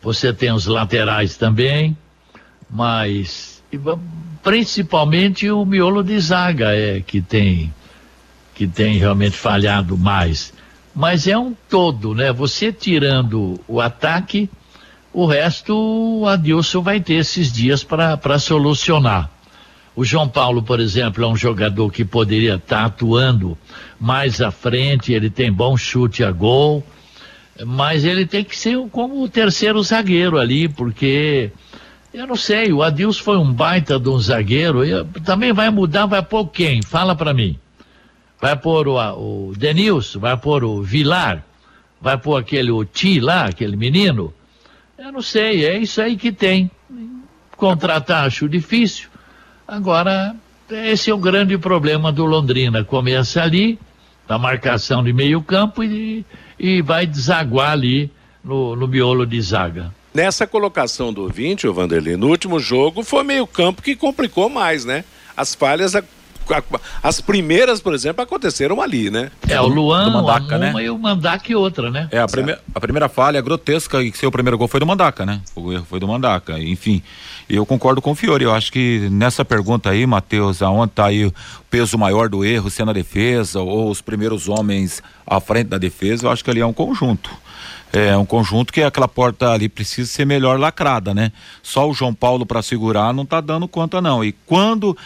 [0.00, 1.96] Você tem os laterais também,
[2.70, 3.59] mas
[4.42, 7.72] principalmente o miolo de zaga é que tem
[8.54, 10.52] que tem realmente falhado mais.
[10.94, 12.30] Mas é um todo, né?
[12.30, 14.50] Você tirando o ataque,
[15.12, 19.30] o resto o Adilson vai ter esses dias para solucionar.
[19.96, 23.56] O João Paulo, por exemplo, é um jogador que poderia estar tá atuando
[23.98, 26.84] mais à frente, ele tem bom chute a gol,
[27.64, 31.50] mas ele tem que ser como o terceiro zagueiro ali, porque
[32.12, 34.84] eu não sei, o Adilson foi um baita de um zagueiro.
[34.84, 36.82] Eu, também vai mudar, vai pôr quem?
[36.82, 37.56] Fala para mim.
[38.40, 41.44] Vai pôr o, o Denilson, vai pôr o Vilar,
[42.00, 44.32] vai pôr aquele o Ti lá, aquele menino.
[44.98, 46.70] Eu não sei, é isso aí que tem.
[47.56, 49.08] Contratar acho difícil.
[49.68, 50.34] Agora,
[50.68, 52.82] esse é o grande problema do Londrina.
[52.82, 53.78] Começa ali,
[54.28, 56.24] na marcação de meio campo e,
[56.58, 58.10] e vai desaguar ali
[58.42, 59.92] no, no miolo de zaga.
[60.12, 64.84] Nessa colocação do 20, o Vanderlei, no último jogo foi meio campo que complicou mais,
[64.84, 65.04] né?
[65.36, 65.94] As falhas
[67.02, 69.30] as primeiras, por exemplo, aconteceram ali, né?
[69.48, 70.72] É, o Luan, Mandaca, né?
[70.82, 72.08] e o Mandaca e outra, né?
[72.10, 75.24] É, a, prime a primeira falha grotesca e que seu primeiro gol foi do Mandaca,
[75.24, 75.40] né?
[75.54, 76.58] O erro foi do Mandaca.
[76.58, 77.02] Enfim,
[77.48, 78.44] eu concordo com o Fiore.
[78.44, 81.32] Eu acho que nessa pergunta aí, Matheus, aonde está aí o
[81.70, 85.78] peso maior do erro, se é na defesa ou os primeiros homens à frente da
[85.78, 87.30] defesa, eu acho que ali é um conjunto
[87.92, 91.32] é um conjunto que aquela porta ali precisa ser melhor lacrada, né?
[91.62, 94.24] Só o João Paulo para segurar não tá dando conta não.
[94.24, 94.96] E quando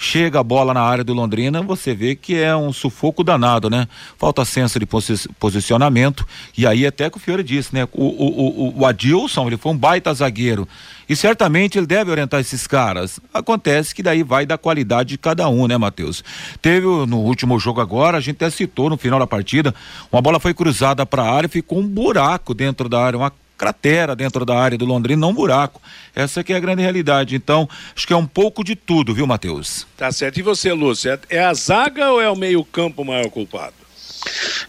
[0.00, 3.88] chega a bola na área do Londrina, você vê que é um sufoco danado, né?
[4.16, 6.24] Falta senso de posi posicionamento,
[6.56, 7.86] e aí até que o Fiore disse, né?
[7.92, 10.68] O, o, o, o Adilson, ele foi um baita zagueiro,
[11.08, 13.18] e certamente ele deve orientar esses caras.
[13.34, 16.22] Acontece que daí vai da qualidade de cada um, né, Matheus?
[16.62, 19.74] Teve no último jogo agora, a gente até citou no final da partida,
[20.12, 23.32] uma bola foi cruzada para a área e ficou um buraco dentro da área, uma
[23.58, 25.82] cratera dentro da área do Londrina, não um buraco.
[26.14, 27.34] Essa que é a grande realidade.
[27.34, 29.86] Então, acho que é um pouco de tudo, viu, Matheus?
[29.96, 30.38] Tá certo.
[30.38, 33.74] E você, Lúcio, é a zaga ou é o meio-campo maior culpado?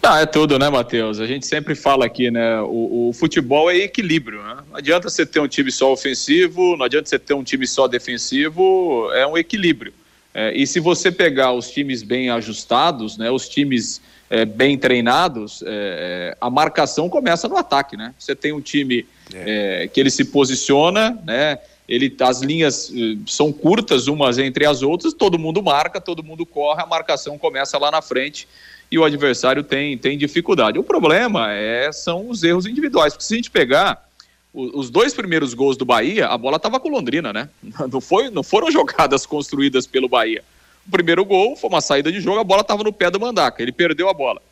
[0.02, 1.20] Não, é tudo, né, Matheus?
[1.20, 2.60] A gente sempre fala aqui, né?
[2.62, 4.58] O, o, futebol é equilíbrio, né?
[4.68, 7.86] Não adianta você ter um time só ofensivo, não adianta você ter um time só
[7.86, 9.92] defensivo, é um equilíbrio.
[10.32, 13.30] É, e se você pegar os times bem ajustados, né?
[13.30, 14.00] Os times
[14.30, 18.14] é, bem treinados, é, a marcação começa no ataque, né?
[18.16, 19.82] Você tem um time é.
[19.82, 21.58] é que ele se posiciona, né?
[21.90, 26.46] Ele, as linhas eh, são curtas umas entre as outras, todo mundo marca, todo mundo
[26.46, 28.46] corre, a marcação começa lá na frente
[28.88, 30.78] e o adversário tem, tem dificuldade.
[30.78, 34.08] O problema é, são os erros individuais, porque se a gente pegar
[34.54, 37.48] os dois primeiros gols do Bahia, a bola estava com Londrina, né?
[37.90, 40.44] Não, foi, não foram jogadas construídas pelo Bahia.
[40.90, 43.62] O primeiro gol foi uma saída de jogo, a bola estava no pé do Mandaca,
[43.62, 44.42] ele perdeu a bola.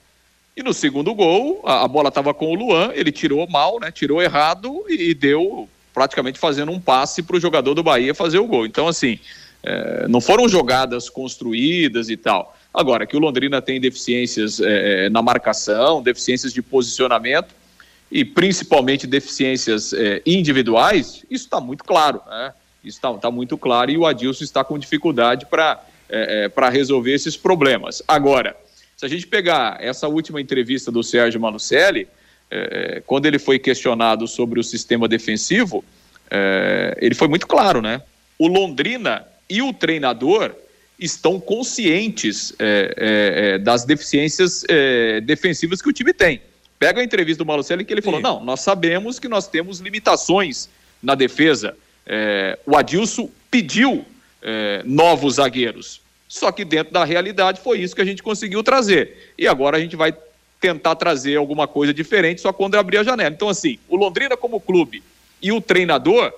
[0.57, 3.90] E no segundo gol, a, a bola estava com o Luan, ele tirou mal, né?
[3.90, 8.38] Tirou errado e, e deu praticamente fazendo um passe para o jogador do Bahia fazer
[8.38, 8.66] o gol.
[8.66, 9.18] Então, assim,
[9.64, 12.57] é, não foram jogadas construídas e tal.
[12.72, 17.53] Agora, que o Londrina tem deficiências é, é na marcação, deficiências de posicionamento
[18.12, 22.53] e principalmente deficiências é, individuais, isso está muito claro, né?
[22.85, 26.71] Isso está tá muito claro e o Adilson está com dificuldade para é, é, para
[26.71, 28.03] resolver esses problemas.
[28.09, 28.57] Agora,
[28.97, 32.09] se a gente pegar essa última entrevista do Sérgio Malucelli,
[32.51, 35.85] é, é, quando ele foi questionado sobre o sistema defensivo,
[36.31, 38.01] é, ele foi muito claro, né?
[38.38, 40.55] O Londrina e o treinador
[40.99, 42.53] estão conscientes
[43.62, 44.64] das deficiências
[45.23, 46.42] defensivas que o time tem.
[46.77, 50.68] Pega a entrevista do Malucelli que ele falou: não, nós sabemos que nós temos limitações
[51.01, 51.77] na defesa.
[52.66, 54.05] o Adilson pediu
[54.42, 56.01] é, novos zagueiros.
[56.29, 59.33] Só que dentro da realidade foi isso que a gente conseguiu trazer.
[59.37, 60.14] E agora a gente vai
[60.61, 63.35] tentar trazer alguma coisa diferente só quando abrir a janela.
[63.35, 65.03] Então, assim, o Londrina como clube
[65.40, 66.33] e o treinador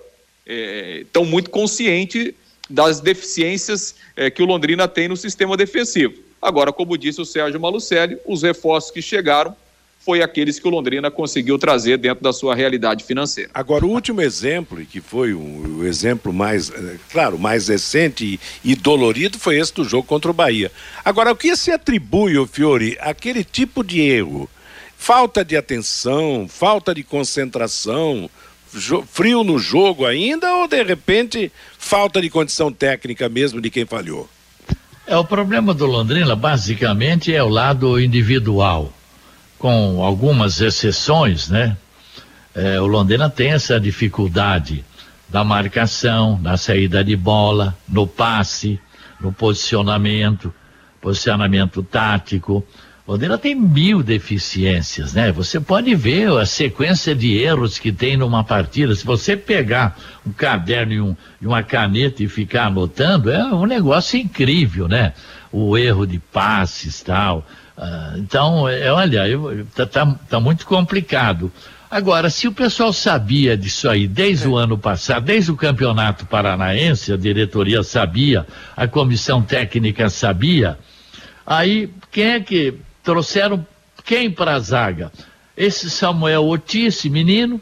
[0.47, 2.33] estão é, muito conscientes
[2.69, 6.15] das deficiências é, que o Londrina tem no sistema defensivo.
[6.41, 9.55] Agora, como disse o Sérgio Malucelli, os reforços que chegaram
[10.01, 13.51] foi aqueles que o Londrina conseguiu trazer dentro da sua realidade financeira.
[13.53, 18.71] Agora, o último exemplo, e que foi o, exemplo mais, eh, claro, mais recente e,
[18.73, 20.73] e, dolorido, foi esse do jogo contra o Bahia.
[21.05, 24.49] Agora, o que se atribui, o Fiore, aquele tipo de erro?
[24.97, 28.29] Falta de atenção, falta de concentração,
[29.07, 34.29] frio no jogo ainda ou, de repente, falta de condição técnica mesmo de quem falhou?
[35.07, 38.93] É, o problema do Londrina, basicamente, é o lado individual
[39.61, 41.77] com algumas exceções, né?
[42.55, 44.83] É, o Londrina tem essa dificuldade
[45.29, 48.81] da marcação, na saída de bola, no passe,
[49.21, 50.53] no posicionamento,
[50.99, 52.67] posicionamento tático.
[53.07, 55.31] O Londrina tem mil deficiências, né?
[55.31, 58.95] Você pode ver a sequência de erros que tem numa partida.
[58.95, 59.95] Se você pegar
[60.27, 65.13] um caderno e, um, e uma caneta e ficar anotando, é um negócio incrível, né?
[65.53, 67.47] O erro de passes tal
[67.83, 69.25] ah, então, é, olha,
[69.63, 71.51] está tá, tá muito complicado.
[71.91, 74.49] Agora, se o pessoal sabia disso aí desde é.
[74.49, 80.79] o ano passado, desde o campeonato paranaense, a diretoria sabia, a comissão técnica sabia,
[81.47, 83.67] aí quem é que trouxeram
[84.05, 85.11] quem para a zaga?
[85.57, 87.59] Esse Samuel Otis, menino,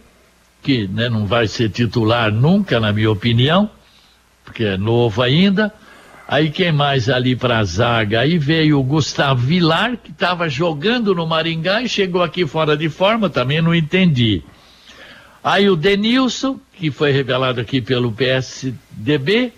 [0.62, 3.70] que né, não vai ser titular nunca, na minha opinião,
[4.44, 5.72] porque é novo ainda.
[6.30, 8.20] Aí quem mais ali para a zaga?
[8.20, 12.90] Aí veio o Gustavo Vilar, que estava jogando no Maringá e chegou aqui fora de
[12.90, 14.42] forma, também não entendi.
[15.42, 19.54] Aí o Denilson, que foi revelado aqui pelo PSDB,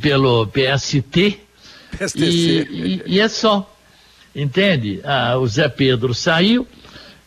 [0.00, 1.40] pelo PST,
[1.90, 2.68] PSTC.
[2.70, 3.68] E, e, e é só.
[4.32, 5.00] Entende?
[5.02, 6.68] Ah, o Zé Pedro saiu,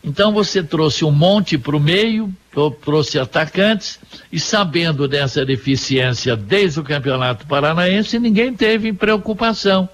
[0.02, 2.34] então você trouxe um monte para o meio,
[2.82, 3.98] trouxe atacantes
[4.30, 9.88] e sabendo dessa deficiência desde o Campeonato Paranaense, ninguém teve preocupação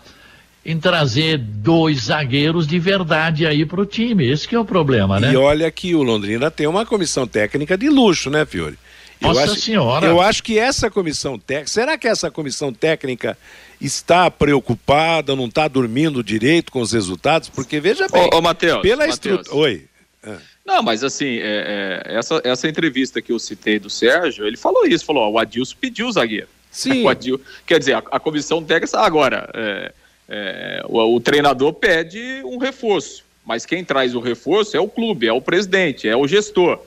[0.65, 4.29] em trazer dois zagueiros de verdade aí para o time.
[4.29, 5.33] Esse que é o problema, né?
[5.33, 8.79] E olha que o Londrina tem uma comissão técnica de luxo, né, Fiore?
[9.21, 10.07] Nossa eu acho, Senhora!
[10.07, 13.37] Eu acho que essa comissão técnica, será que essa comissão técnica
[13.81, 17.49] está preocupada, não está dormindo direito com os resultados?
[17.49, 19.57] Porque veja bem, ô, ô Matheus, pela estrutura...
[19.57, 19.85] Oi.
[20.23, 20.50] É.
[20.71, 24.87] Não, mas assim, é, é, essa, essa entrevista que eu citei do Sérgio, ele falou
[24.87, 26.47] isso, falou, ó, o Adilson pediu o zagueiro.
[26.71, 27.03] Sim.
[27.03, 29.93] O Adil, quer dizer, a, a comissão técnica, agora, é,
[30.29, 35.27] é, o, o treinador pede um reforço, mas quem traz o reforço é o clube,
[35.27, 36.81] é o presidente, é o gestor.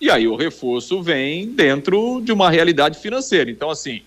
[0.00, 3.50] E aí o reforço vem dentro de uma realidade financeira.
[3.50, 4.00] Então, assim,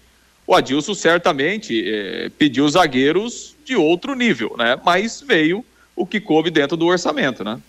[0.47, 4.75] o Adilson certamente é, pediu zagueiros de outro nível, né?
[4.83, 5.63] Mas veio
[5.95, 7.59] o que coube dentro do orçamento, né?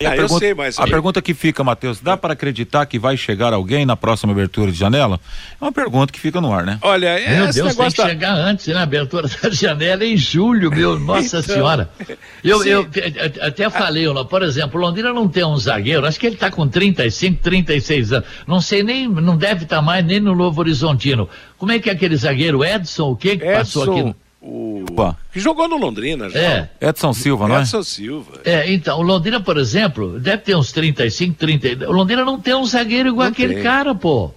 [0.00, 0.78] A, ah, pergunta, sei, mas...
[0.78, 4.70] a pergunta que fica, Matheus, dá para acreditar que vai chegar alguém na próxima abertura
[4.70, 5.18] de janela?
[5.60, 6.78] É uma pergunta que fica no ar, né?
[6.82, 8.06] Olha, é meu Deus, tem que tá...
[8.08, 8.82] chegar antes, na né?
[8.82, 11.42] abertura da janela em julho, meu, nossa então...
[11.42, 11.90] senhora.
[12.44, 12.88] Eu, eu,
[13.40, 17.42] até falei, por exemplo, Londrina não tem um zagueiro, acho que ele está com 35,
[17.42, 21.28] 36 anos, não sei nem, não deve estar tá mais nem no Novo Horizontino.
[21.56, 23.58] Como é que é aquele zagueiro, Edson, o que que Edson...
[23.58, 24.14] passou aqui?
[24.40, 24.84] O...
[25.32, 26.38] Que jogou no Londrina já.
[26.38, 26.70] É.
[26.80, 27.62] Edson Silva, não é?
[27.62, 28.40] Edson Silva.
[28.44, 31.88] É, então, o Londrina, por exemplo, deve ter uns 35, 30.
[31.88, 33.62] O Londrina não tem um zagueiro igual não aquele tem.
[33.62, 34.32] cara, pô.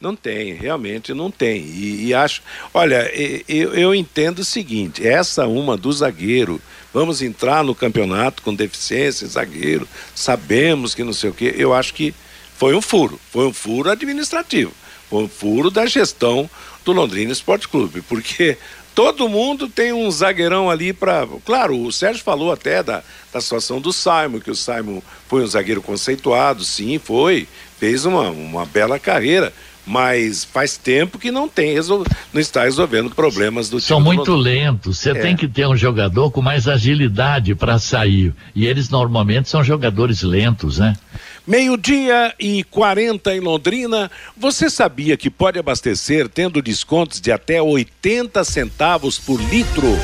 [0.00, 1.62] Não tem, realmente não tem.
[1.62, 2.42] E, e acho.
[2.74, 3.10] Olha,
[3.48, 6.60] eu, eu entendo o seguinte: essa uma do zagueiro.
[6.92, 9.86] Vamos entrar no campeonato com deficiência, zagueiro.
[10.14, 11.54] Sabemos que não sei o quê.
[11.56, 12.14] Eu acho que
[12.56, 13.20] foi um furo.
[13.30, 14.72] Foi um furo administrativo.
[15.08, 16.48] Foi um furo da gestão
[16.84, 18.00] do Londrina Esporte Clube.
[18.00, 18.56] Porque
[18.96, 21.28] todo mundo tem um zagueirão ali para.
[21.44, 25.46] Claro, o Sérgio falou até da, da situação do Simon, que o Simon foi um
[25.46, 27.46] zagueiro conceituado, sim, foi,
[27.78, 29.52] fez uma, uma bela carreira.
[29.86, 32.04] Mas faz tempo que não tem resol...
[32.32, 34.98] não está resolvendo problemas do São muito lentos.
[34.98, 35.14] Você é.
[35.14, 38.34] tem que ter um jogador com mais agilidade para sair.
[38.54, 40.94] E eles normalmente são jogadores lentos, né?
[41.46, 44.10] Meio-dia e 40 em Londrina.
[44.36, 49.96] Você sabia que pode abastecer tendo descontos de até 80 centavos por litro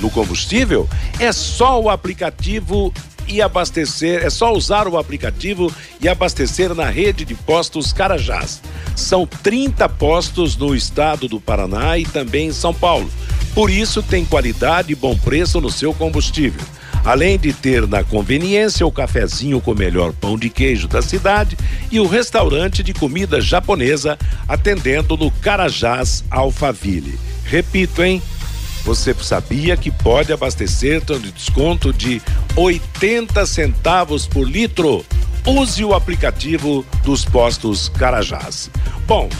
[0.00, 0.88] no combustível?
[1.18, 2.94] É só o aplicativo
[3.28, 8.60] e abastecer, é só usar o aplicativo e abastecer na rede de postos Carajás.
[8.96, 13.10] São 30 postos no estado do Paraná e também em São Paulo.
[13.54, 16.64] Por isso tem qualidade e bom preço no seu combustível.
[17.04, 21.56] Além de ter na conveniência o cafezinho com o melhor pão de queijo da cidade
[21.90, 27.18] e o restaurante de comida japonesa atendendo no Carajás Alphaville.
[27.44, 28.22] Repito, hein?
[28.84, 32.20] Você sabia que pode abastecer tendo desconto de
[32.54, 35.04] 80 centavos por litro?
[35.46, 38.70] Use o aplicativo dos postos Carajás.
[39.06, 39.30] Bom,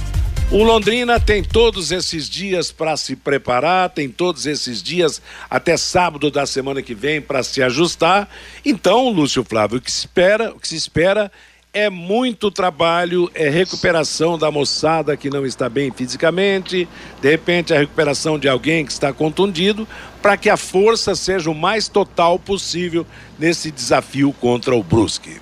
[0.50, 6.30] o Londrina tem todos esses dias para se preparar, tem todos esses dias até sábado
[6.30, 8.28] da semana que vem para se ajustar.
[8.64, 11.30] Então, Lúcio Flávio, o que espera, o que se espera
[11.74, 16.88] é muito trabalho, é recuperação da moçada que não está bem fisicamente,
[17.20, 19.86] de repente a recuperação de alguém que está contundido,
[20.22, 23.04] para que a força seja o mais total possível
[23.36, 25.40] nesse desafio contra o Brusque.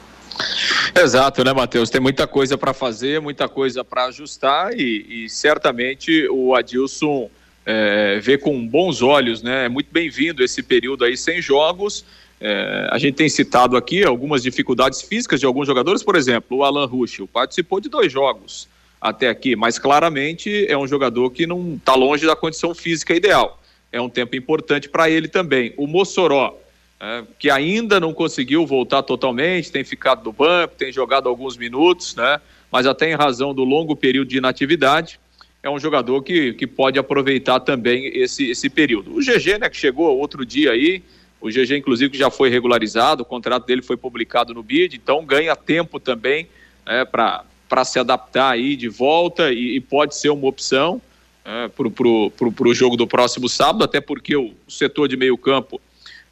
[0.98, 1.90] Exato, né, Matheus?
[1.90, 7.30] Tem muita coisa para fazer, muita coisa para ajustar e, e, certamente o Adilson
[7.66, 9.66] é, vê com bons olhos, né?
[9.66, 12.04] É muito bem-vindo esse período aí sem jogos.
[12.44, 16.64] É, a gente tem citado aqui algumas dificuldades físicas de alguns jogadores, por exemplo, o
[16.64, 18.68] Alan Ruschel participou de dois jogos
[19.00, 23.62] até aqui, mas claramente é um jogador que não está longe da condição física ideal.
[23.92, 25.72] É um tempo importante para ele também.
[25.76, 26.58] O Mossoró
[27.00, 32.16] é, que ainda não conseguiu voltar totalmente, tem ficado no banco, tem jogado alguns minutos,
[32.16, 32.40] né?
[32.72, 35.20] mas até em razão do longo período de inatividade,
[35.62, 39.16] é um jogador que, que pode aproveitar também esse, esse período.
[39.16, 41.04] O GG, né, que chegou outro dia aí,
[41.42, 45.54] o GG, inclusive, já foi regularizado, o contrato dele foi publicado no BID, então ganha
[45.56, 46.48] tempo também
[46.86, 51.02] né, para se adaptar aí de volta e, e pode ser uma opção
[51.44, 55.80] é, para o jogo do próximo sábado, até porque o, o setor de meio campo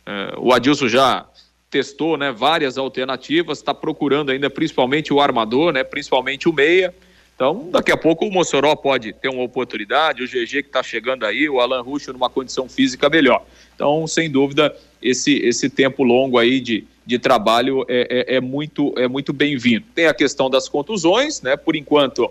[0.06, 1.26] é, o Adilson já
[1.70, 6.94] testou né, várias alternativas, está procurando ainda principalmente o armador, né, principalmente o meia.
[7.40, 11.24] Então, daqui a pouco o Mossoró pode ter uma oportunidade, o GG que está chegando
[11.24, 13.46] aí, o Alan Russo numa condição física melhor.
[13.74, 18.92] Então, sem dúvida, esse, esse tempo longo aí de, de trabalho é, é, é muito,
[18.98, 19.86] é muito bem-vindo.
[19.94, 21.56] Tem a questão das contusões, né?
[21.56, 22.30] Por enquanto,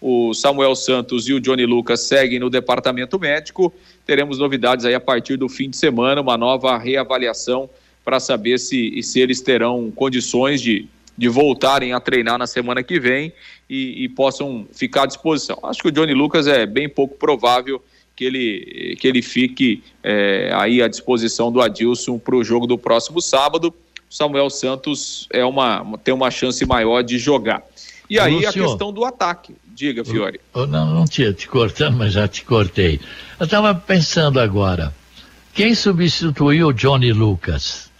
[0.00, 3.74] o Samuel Santos e o Johnny Lucas seguem no departamento médico.
[4.06, 7.68] Teremos novidades aí a partir do fim de semana, uma nova reavaliação
[8.04, 10.86] para saber se, se eles terão condições de,
[11.16, 13.32] de voltarem a treinar na semana que vem
[13.68, 15.58] e, e possam ficar à disposição.
[15.62, 17.82] Acho que o Johnny Lucas é bem pouco provável
[18.16, 22.78] que ele, que ele fique é, aí à disposição do Adilson para o jogo do
[22.78, 23.74] próximo sábado.
[24.08, 27.62] Samuel Santos é uma, tem uma chance maior de jogar.
[28.08, 29.56] E aí Lúcio, a questão do ataque.
[29.66, 30.40] Diga, Fiore.
[30.54, 33.00] Eu, não, não tinha te cortando, mas já te cortei.
[33.40, 34.94] Eu estava pensando agora.
[35.52, 37.90] Quem substituiu o Johnny Lucas?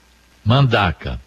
[0.45, 1.21] Mandaca.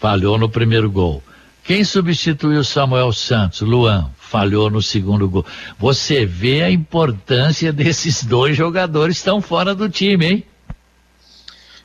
[0.00, 1.22] Falhou no primeiro gol.
[1.62, 3.60] Quem substituiu Samuel Santos?
[3.60, 4.10] Luan.
[4.18, 5.44] Falhou no segundo gol.
[5.78, 10.44] Você vê a importância desses dois jogadores estão fora do time, hein?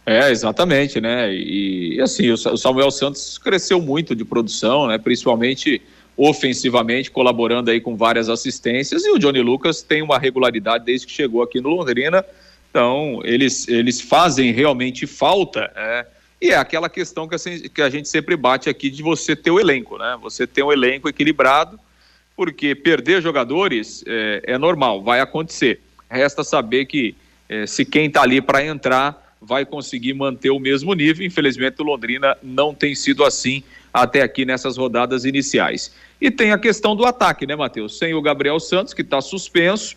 [0.06, 1.34] É, exatamente, né?
[1.34, 4.98] E, e assim, o Samuel Santos cresceu muito de produção, né?
[4.98, 5.82] Principalmente
[6.16, 11.12] ofensivamente, colaborando aí com várias assistências, e o Johnny Lucas tem uma regularidade desde que
[11.12, 12.24] chegou aqui no Londrina,
[12.70, 16.06] então eles, eles fazem realmente falta, é,
[16.42, 17.40] e é aquela questão que a,
[17.74, 20.18] que a gente sempre bate aqui de você ter o elenco, né?
[20.22, 21.80] Você ter um elenco equilibrado,
[22.36, 25.82] porque perder jogadores é, é normal, vai acontecer.
[26.10, 27.16] Resta saber que
[27.48, 31.26] é, se quem está ali para entrar vai conseguir manter o mesmo nível.
[31.26, 33.64] Infelizmente, o Londrina não tem sido assim
[33.94, 35.94] até aqui nessas rodadas iniciais.
[36.20, 37.98] E tem a questão do ataque, né, Matheus?
[37.98, 39.96] Sem o Gabriel Santos, que está suspenso.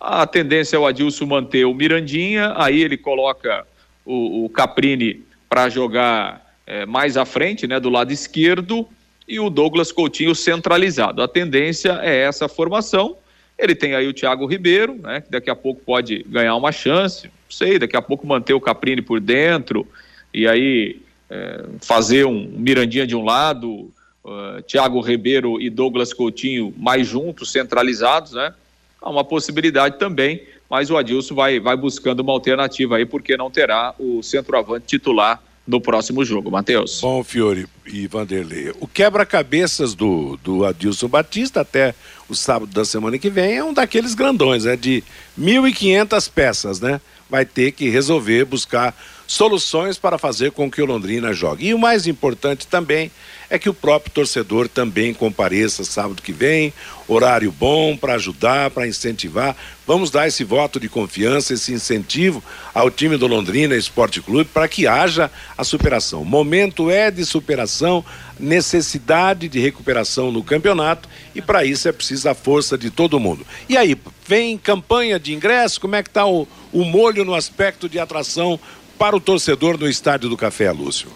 [0.00, 3.64] A tendência é o Adilson manter o Mirandinha, aí ele coloca
[4.04, 5.22] o, o Caprini
[5.52, 8.88] para jogar é, mais à frente, né, do lado esquerdo,
[9.28, 11.20] e o Douglas Coutinho centralizado.
[11.20, 13.18] A tendência é essa formação.
[13.58, 17.26] Ele tem aí o Thiago Ribeiro, né, que daqui a pouco pode ganhar uma chance,
[17.26, 19.86] não sei, daqui a pouco manter o Caprini por dentro,
[20.32, 23.92] e aí é, fazer um Mirandinha de um lado,
[24.24, 28.54] uh, Thiago Ribeiro e Douglas Coutinho mais juntos, centralizados, né?
[29.02, 33.50] Há uma possibilidade também, mas o Adilson vai, vai buscando uma alternativa aí, porque não
[33.50, 36.98] terá o centroavante titular no próximo jogo, Matheus.
[37.02, 41.94] Bom, Fiore e Vanderlei, o quebra-cabeças do, do Adilson Batista até
[42.26, 44.74] o sábado da semana que vem é um daqueles grandões, né?
[44.74, 45.04] De
[45.38, 47.02] 1.500 peças, né?
[47.28, 48.96] Vai ter que resolver, buscar
[49.26, 51.68] soluções para fazer com que o Londrina jogue.
[51.68, 53.10] E o mais importante também
[53.52, 56.72] é que o próprio torcedor também compareça sábado que vem,
[57.06, 59.54] horário bom para ajudar, para incentivar.
[59.86, 62.42] Vamos dar esse voto de confiança, esse incentivo
[62.72, 66.24] ao time do Londrina Esporte Clube para que haja a superação.
[66.24, 68.02] Momento é de superação,
[68.40, 73.46] necessidade de recuperação no campeonato e para isso é preciso a força de todo mundo.
[73.68, 73.94] E aí,
[74.26, 78.58] vem campanha de ingresso, como é que está o, o molho no aspecto de atração
[79.02, 81.08] para o torcedor no Estádio do Café, Lúcio?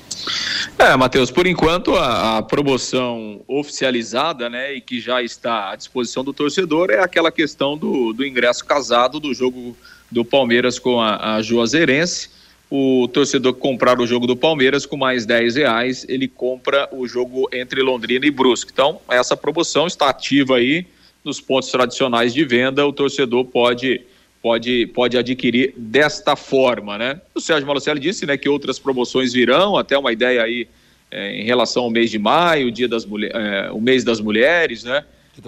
[0.76, 6.24] É, Matheus, por enquanto a, a, promoção oficializada, né, e que já está à disposição
[6.24, 9.76] do torcedor é aquela questão do, do ingresso casado do jogo
[10.10, 12.28] do Palmeiras com a, a Juazeirense.
[12.68, 17.06] O torcedor que comprar o jogo do Palmeiras com mais 10 reais, ele compra o
[17.06, 18.72] jogo entre Londrina e Brusque.
[18.72, 20.84] Então, essa promoção está ativa aí
[21.24, 22.84] nos pontos tradicionais de venda.
[22.84, 24.00] O torcedor pode
[24.46, 27.20] pode, pode adquirir desta forma, né?
[27.34, 30.68] O Sérgio Malucelli disse, né, que outras promoções virão, até uma ideia aí
[31.10, 34.84] é, em relação ao mês de maio, o dia das é, o mês das mulheres,
[34.84, 35.04] né?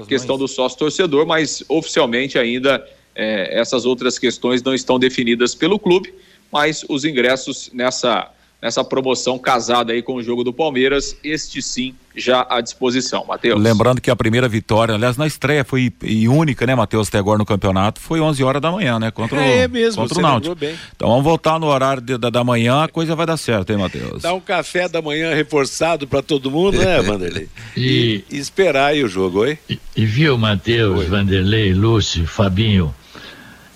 [0.09, 0.51] Questão mães.
[0.51, 2.85] do sócio torcedor, mas oficialmente ainda
[3.15, 6.13] é, essas outras questões não estão definidas pelo clube,
[6.51, 8.29] mas os ingressos nessa
[8.61, 13.61] nessa promoção casada aí com o jogo do Palmeiras, este sim já à disposição, Matheus.
[13.61, 17.39] Lembrando que a primeira vitória, aliás, na estreia foi e única, né, Matheus, até agora
[17.39, 20.57] no campeonato, foi 11 horas da manhã, né, contra, é, o, mesmo, contra o Náutico.
[20.97, 23.79] Então vamos voltar no horário de, da, da manhã, a coisa vai dar certo, hein,
[23.79, 24.23] Matheus?
[24.23, 27.49] Dá um café da manhã reforçado para todo mundo, né, Vanderlei?
[27.77, 29.57] e, e, esperar aí o jogo, oi?
[29.71, 32.93] E, e viu, Matheus, Vanderlei, Lúcio, Fabinho,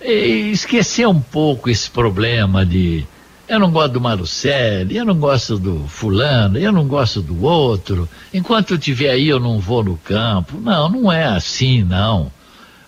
[0.05, 3.07] esquecer um pouco esse problema de
[3.53, 8.09] eu não gosto do Marucelli, eu não gosto do fulano, eu não gosto do outro.
[8.32, 10.59] Enquanto eu estiver aí, eu não vou no campo.
[10.59, 12.32] Não, não é assim, não.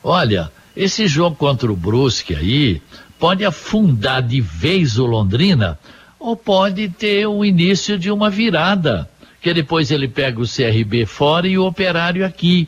[0.02, 2.80] Olha, esse jogo contra o Brusque aí
[3.18, 5.78] pode afundar de vez o Londrina
[6.18, 9.06] ou pode ter o início de uma virada,
[9.42, 12.66] que depois ele pega o CRB fora e o Operário aqui.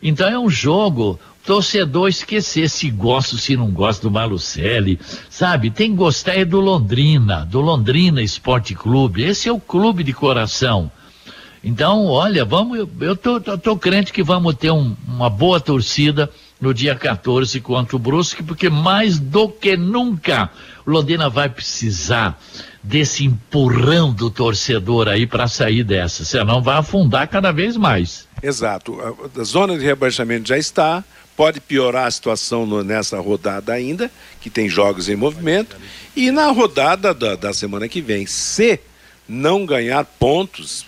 [0.00, 5.70] Então é um jogo torcedor esquecer se gosta ou se não gosta do Malucelli, sabe?
[5.70, 9.22] Tem que gostar é do Londrina, do Londrina Esporte Clube.
[9.22, 10.90] Esse é o clube de coração.
[11.64, 15.60] Então, olha, vamos, eu, eu tô, tô, tô, crente que vamos ter um, uma boa
[15.60, 16.28] torcida
[16.60, 20.50] no dia 14 contra o Brusque, porque mais do que nunca
[20.84, 22.40] o Londrina vai precisar
[22.82, 28.26] desse empurrão do torcedor aí para sair dessa, senão vai afundar cada vez mais.
[28.42, 28.98] Exato.
[29.38, 31.04] A zona de rebaixamento já está,
[31.36, 34.10] pode piorar a situação no, nessa rodada ainda,
[34.40, 35.76] que tem jogos em movimento,
[36.14, 38.78] e na rodada da, da semana que vem, se
[39.28, 40.86] não ganhar pontos,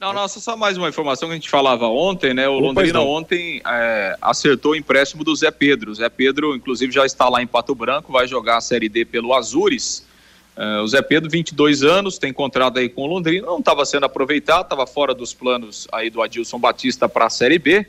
[0.00, 2.48] Não, nossa, só mais uma informação que a gente falava ontem, né?
[2.48, 5.90] O Opa, Londrina ontem é, acertou o empréstimo do Zé Pedro.
[5.90, 9.04] O Zé Pedro, inclusive, já está lá em Pato Branco, vai jogar a Série D
[9.04, 10.06] pelo Azures.
[10.58, 14.06] É, o Zé Pedro, 22 anos, tem contrato aí com o Londrina, não estava sendo
[14.06, 17.86] aproveitado, estava fora dos planos aí do Adilson Batista para a Série B.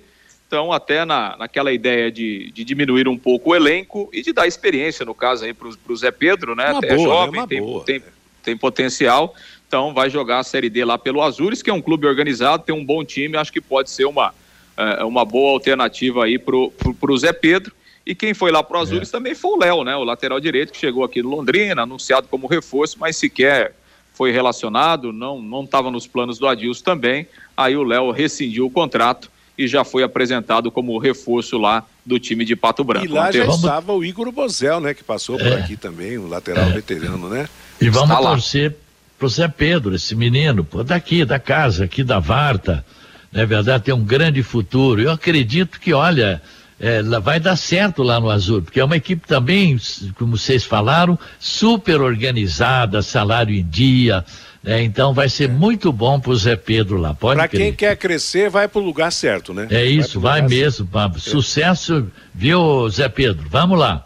[0.48, 4.46] Então, até na, naquela ideia de, de, diminuir um pouco o elenco e de dar
[4.46, 6.72] experiência, no caso aí, para o Zé Pedro, né?
[6.72, 8.04] Uma é boa, jovem, é tem, tem,
[8.44, 9.34] tem potencial.
[9.68, 12.74] Então vai jogar a Série D lá pelo Azures, que é um clube organizado, tem
[12.74, 14.34] um bom time, acho que pode ser uma,
[14.78, 17.74] é, uma boa alternativa aí pro, pro Zé Pedro.
[18.10, 19.12] E quem foi lá pro Azures é.
[19.12, 19.96] também foi o Léo, né?
[19.96, 23.76] O lateral direito que chegou aqui do Londrina, anunciado como reforço, mas sequer
[24.16, 27.28] foi relacionado, não não estava nos planos do Adilson também.
[27.56, 32.44] Aí o Léo rescindiu o contrato e já foi apresentado como reforço lá do time
[32.44, 33.06] de Pato Branco.
[33.06, 33.58] E lá já vamos...
[33.58, 34.96] estava o Igor Bozel, né?
[34.96, 35.44] Que passou é.
[35.44, 36.72] por aqui também, o lateral é.
[36.72, 37.48] veterano, né?
[37.80, 38.76] E vamos torcer
[39.20, 42.84] pro Zé Pedro, esse menino, pô, daqui, da casa, aqui da Varta,
[43.32, 45.00] na é verdade, tem um grande futuro.
[45.00, 46.42] Eu acredito que, olha,
[46.80, 49.78] é, vai dar certo lá no Azul, porque é uma equipe também,
[50.18, 54.24] como vocês falaram, super organizada, salário em dia.
[54.66, 57.14] É, então vai ser muito bom pro Zé Pedro lá.
[57.14, 59.68] Para quem quer crescer, vai pro lugar certo, né?
[59.70, 60.90] É isso, vai, vai mesmo.
[60.92, 61.20] Certo.
[61.20, 63.46] Sucesso, viu, Zé Pedro?
[63.50, 64.06] Vamos lá.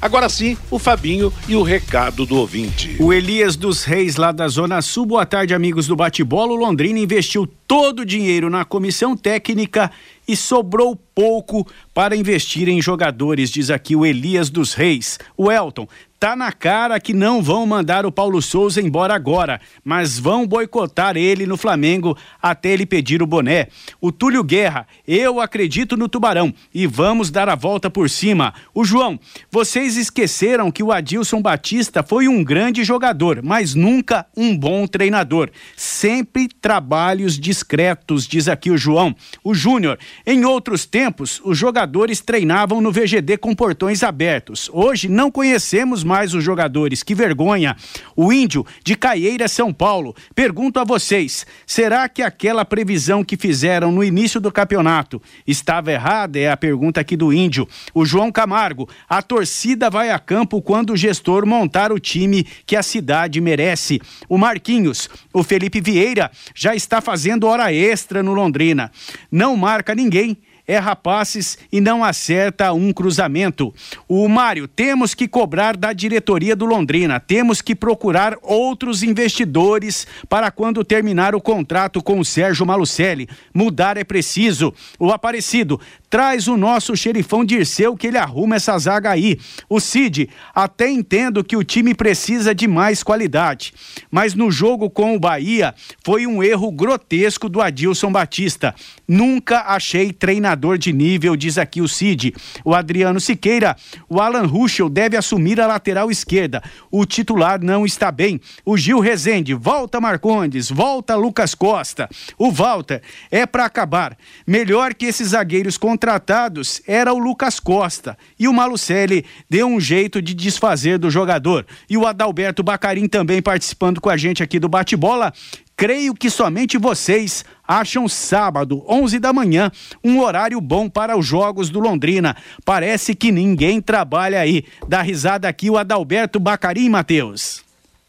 [0.00, 2.96] Agora sim, o Fabinho e o recado do ouvinte.
[3.00, 5.06] O Elias dos Reis, lá da Zona Sul.
[5.06, 6.52] Boa tarde, amigos do Bate-Bola.
[6.52, 9.90] O Londrina investiu todo o dinheiro na comissão técnica
[10.26, 15.18] e sobrou pouco para investir em jogadores, diz aqui o Elias dos Reis.
[15.36, 15.86] O Elton,
[16.18, 21.14] Tá na cara que não vão mandar o Paulo Souza embora agora, mas vão boicotar
[21.14, 23.68] ele no Flamengo até ele pedir o boné.
[24.00, 28.54] O Túlio Guerra, eu acredito no Tubarão e vamos dar a volta por cima.
[28.74, 34.56] O João, vocês esqueceram que o Adilson Batista foi um grande jogador, mas nunca um
[34.56, 35.50] bom treinador.
[35.76, 39.16] Sempre trabalhos discretos, diz aqui o João.
[39.42, 44.68] O Júnior, em outros tempos, os jogadores treinavam no VGD com portões abertos.
[44.72, 47.02] Hoje não conhecemos mais os jogadores.
[47.02, 47.76] Que vergonha.
[48.14, 50.14] O Índio de Caieira, São Paulo.
[50.34, 56.38] Pergunto a vocês: será que aquela previsão que fizeram no início do campeonato estava errada?
[56.38, 57.66] É a pergunta aqui do Índio.
[57.94, 62.76] O João Camargo: a torcida vai a campo quando o gestor montar o time que
[62.76, 64.00] a cidade merece.
[64.28, 68.90] O Marquinhos, o Felipe Vieira já está fazendo hora extra no Londrina.
[69.30, 70.36] Não marca ninguém
[70.66, 73.72] erra passes e não acerta um cruzamento.
[74.08, 80.50] O Mário, temos que cobrar da diretoria do Londrina, temos que procurar outros investidores para
[80.50, 83.28] quando terminar o contrato com o Sérgio Malucelli.
[83.54, 84.74] Mudar é preciso.
[84.98, 85.80] O Aparecido,
[86.16, 89.38] traz o nosso xerifão Dirceu que ele arruma essa zaga aí.
[89.68, 93.74] O Cid, até entendo que o time precisa de mais qualidade,
[94.10, 98.74] mas no jogo com o Bahia foi um erro grotesco do Adilson Batista.
[99.06, 102.32] Nunca achei treinador de nível, diz aqui o Cid.
[102.64, 103.76] O Adriano Siqueira,
[104.08, 106.62] o Alan Ruschel deve assumir a lateral esquerda.
[106.90, 108.40] O titular não está bem.
[108.64, 112.08] O Gil Rezende, volta Marcondes, volta Lucas Costa.
[112.38, 114.16] O Walter é para acabar.
[114.46, 119.80] Melhor que esses zagueiros contra contratados era o Lucas Costa e o Malucelli deu um
[119.80, 121.66] jeito de desfazer do jogador.
[121.90, 125.32] E o Adalberto Bacarim também participando com a gente aqui do bate-bola
[125.76, 129.70] Creio que somente vocês acham sábado, 11 da manhã,
[130.02, 132.34] um horário bom para os jogos do Londrina.
[132.64, 134.64] Parece que ninguém trabalha aí.
[134.88, 137.62] Dá risada aqui o Adalberto Bacarim, Matheus.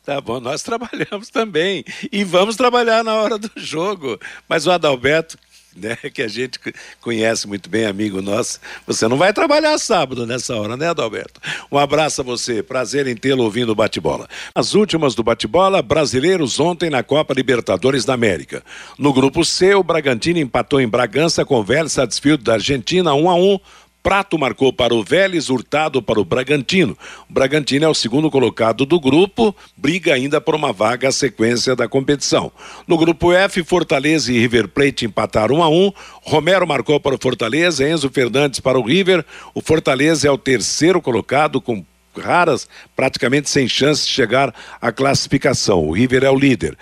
[0.07, 1.83] Tá bom, nós trabalhamos também.
[2.09, 4.17] E vamos trabalhar na hora do jogo.
[4.47, 5.37] Mas o Adalberto,
[5.81, 6.59] né, que a gente
[6.99, 8.59] conhece muito bem, amigo nosso.
[8.85, 11.39] Você não vai trabalhar sábado nessa hora, né, Adalberto?
[11.71, 14.27] Um abraço a você, prazer em tê-lo ouvindo o bate-bola.
[14.53, 18.63] As últimas do bate-bola, brasileiros ontem na Copa Libertadores da América.
[18.97, 23.35] No grupo C, o Bragantino empatou em Bragança com Vélez Sarsfield da Argentina 1 a
[23.35, 23.59] 1
[24.07, 26.97] Prato marcou para o Vélez, Hurtado para o Bragantino.
[27.29, 31.75] O Bragantino é o segundo colocado do grupo, briga ainda por uma vaga à sequência
[31.75, 32.49] da competição.
[32.87, 35.91] No grupo F, Fortaleza e River Plate empataram 1 a 1.
[36.21, 39.25] Romero marcou para o Fortaleza, Enzo Fernandes para o River.
[39.53, 41.83] O Fortaleza é o terceiro colocado com
[42.17, 45.85] raras, praticamente sem chance de chegar à classificação.
[45.85, 46.77] O River é o líder.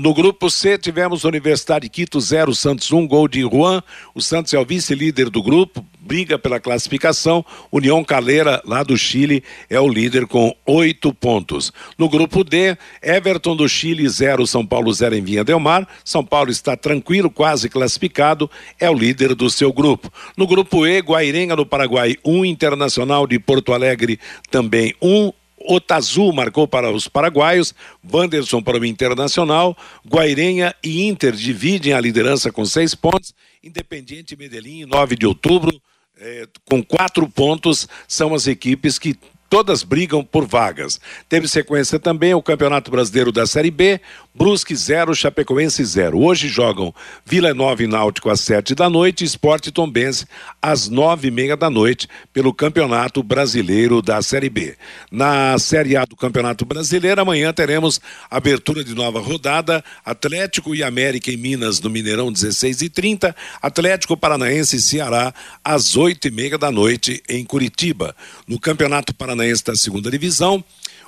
[0.00, 3.82] No grupo C, tivemos Universidade Quito 0, Santos 1, um, gol de Juan.
[4.14, 7.44] O Santos é o vice-líder do grupo, briga pela classificação.
[7.72, 11.72] União Calera, lá do Chile, é o líder com oito pontos.
[11.96, 15.88] No grupo D, Everton do Chile 0, São Paulo 0 em Vinha Del Mar.
[16.04, 20.12] São Paulo está tranquilo, quase classificado, é o líder do seu grupo.
[20.36, 24.18] No grupo E, Guairenga do Paraguai 1, um, Internacional de Porto Alegre
[24.50, 25.08] também 1.
[25.08, 25.32] Um,
[25.66, 27.74] Otazu marcou para os paraguaios,
[28.12, 29.76] Wanderson para o Internacional,
[30.06, 35.80] Guairenha e Inter dividem a liderança com seis pontos, Independiente Medellín, 9 de outubro,
[36.20, 39.16] eh, com quatro pontos, são as equipes que
[39.48, 41.00] todas brigam por vagas.
[41.28, 44.00] Teve sequência também o Campeonato Brasileiro da Série B,
[44.36, 46.18] Brusque 0, Chapecoense 0.
[46.18, 46.92] Hoje jogam
[47.24, 50.26] Vila Nova e Náutico às 7 da noite, Esporte Tombense
[50.60, 54.74] às nove e meia da noite pelo Campeonato Brasileiro da Série B.
[55.08, 61.30] Na Série A do Campeonato Brasileiro, amanhã teremos abertura de nova rodada, Atlético e América
[61.30, 65.32] em Minas no Mineirão 16 e 30, Atlético Paranaense e Ceará
[65.64, 68.16] às oito e meia da noite em Curitiba.
[68.48, 70.64] No Campeonato Paranaense da segunda divisão,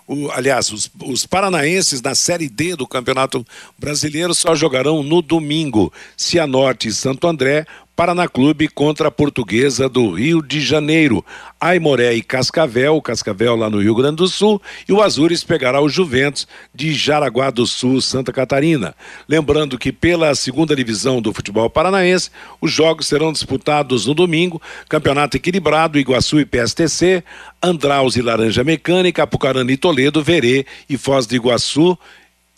[0.07, 3.45] o, aliás, os, os, paranaenses na Série D do Campeonato
[3.77, 5.93] Brasileiro só jogarão no domingo.
[6.17, 11.25] Cianorte e Santo André Paraná Clube contra a Portuguesa do Rio de Janeiro.
[11.59, 15.89] Aimoré e Cascavel, Cascavel lá no Rio Grande do Sul, e o Azures pegará o
[15.89, 18.95] Juventus de Jaraguá do Sul, Santa Catarina.
[19.27, 22.31] Lembrando que pela segunda divisão do futebol paranaense,
[22.61, 27.25] os jogos serão disputados no domingo, campeonato equilibrado, Iguaçu e PSTC,
[27.63, 31.99] Andraus e Laranja Mecânica, Apucarana e Toledo, Verê e Foz de Iguaçu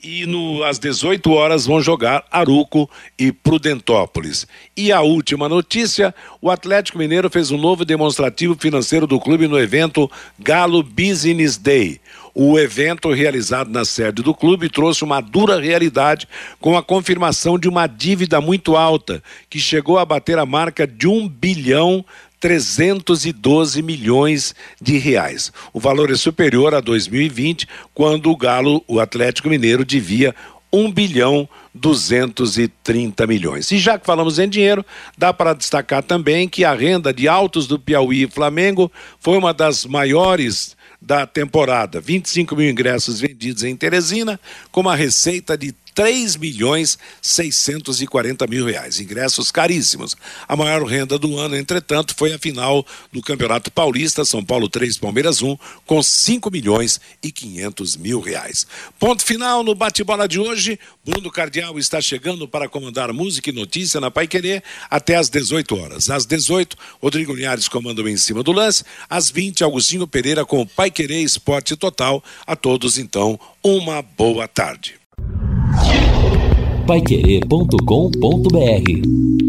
[0.02, 2.88] e no, às 18 horas vão jogar Aruco
[3.18, 4.46] e Prudentópolis.
[4.76, 9.58] E a última notícia: o Atlético Mineiro fez um novo demonstrativo financeiro do clube no
[9.58, 12.00] evento Galo Business Day.
[12.34, 16.28] O evento realizado na sede do clube trouxe uma dura realidade
[16.60, 19.20] com a confirmação de uma dívida muito alta,
[19.50, 22.04] que chegou a bater a marca de um bilhão
[22.40, 25.52] 312 milhões de reais.
[25.72, 30.34] O valor é superior a 2020, quando o Galo, o Atlético Mineiro, devia
[30.72, 33.70] 1 bilhão 230 milhões.
[33.70, 34.84] E já que falamos em dinheiro,
[35.16, 39.54] dá para destacar também que a renda de Altos do Piauí e Flamengo foi uma
[39.54, 42.00] das maiores da temporada.
[42.00, 44.38] 25 mil ingressos vendidos em Teresina,
[44.70, 49.00] com uma receita de 3 milhões 640 mil reais.
[49.00, 50.16] Ingressos caríssimos.
[50.46, 54.96] A maior renda do ano, entretanto, foi a final do Campeonato Paulista, São Paulo 3,
[54.96, 58.64] Palmeiras 1, com 5 milhões e 500 mil reais.
[58.96, 60.78] Ponto final no bate-bola de hoje.
[61.04, 64.28] Bruno Cardial está chegando para comandar música e notícia na Pai
[64.88, 66.10] até às 18 horas.
[66.10, 68.84] Às 18, Rodrigo Linhares comanda em cima do lance.
[69.10, 72.22] Às 20, Augustinho Pereira com Pai Querer Esporte Total.
[72.46, 74.97] A todos, então, uma boa tarde
[76.86, 79.47] paiquerê.com.br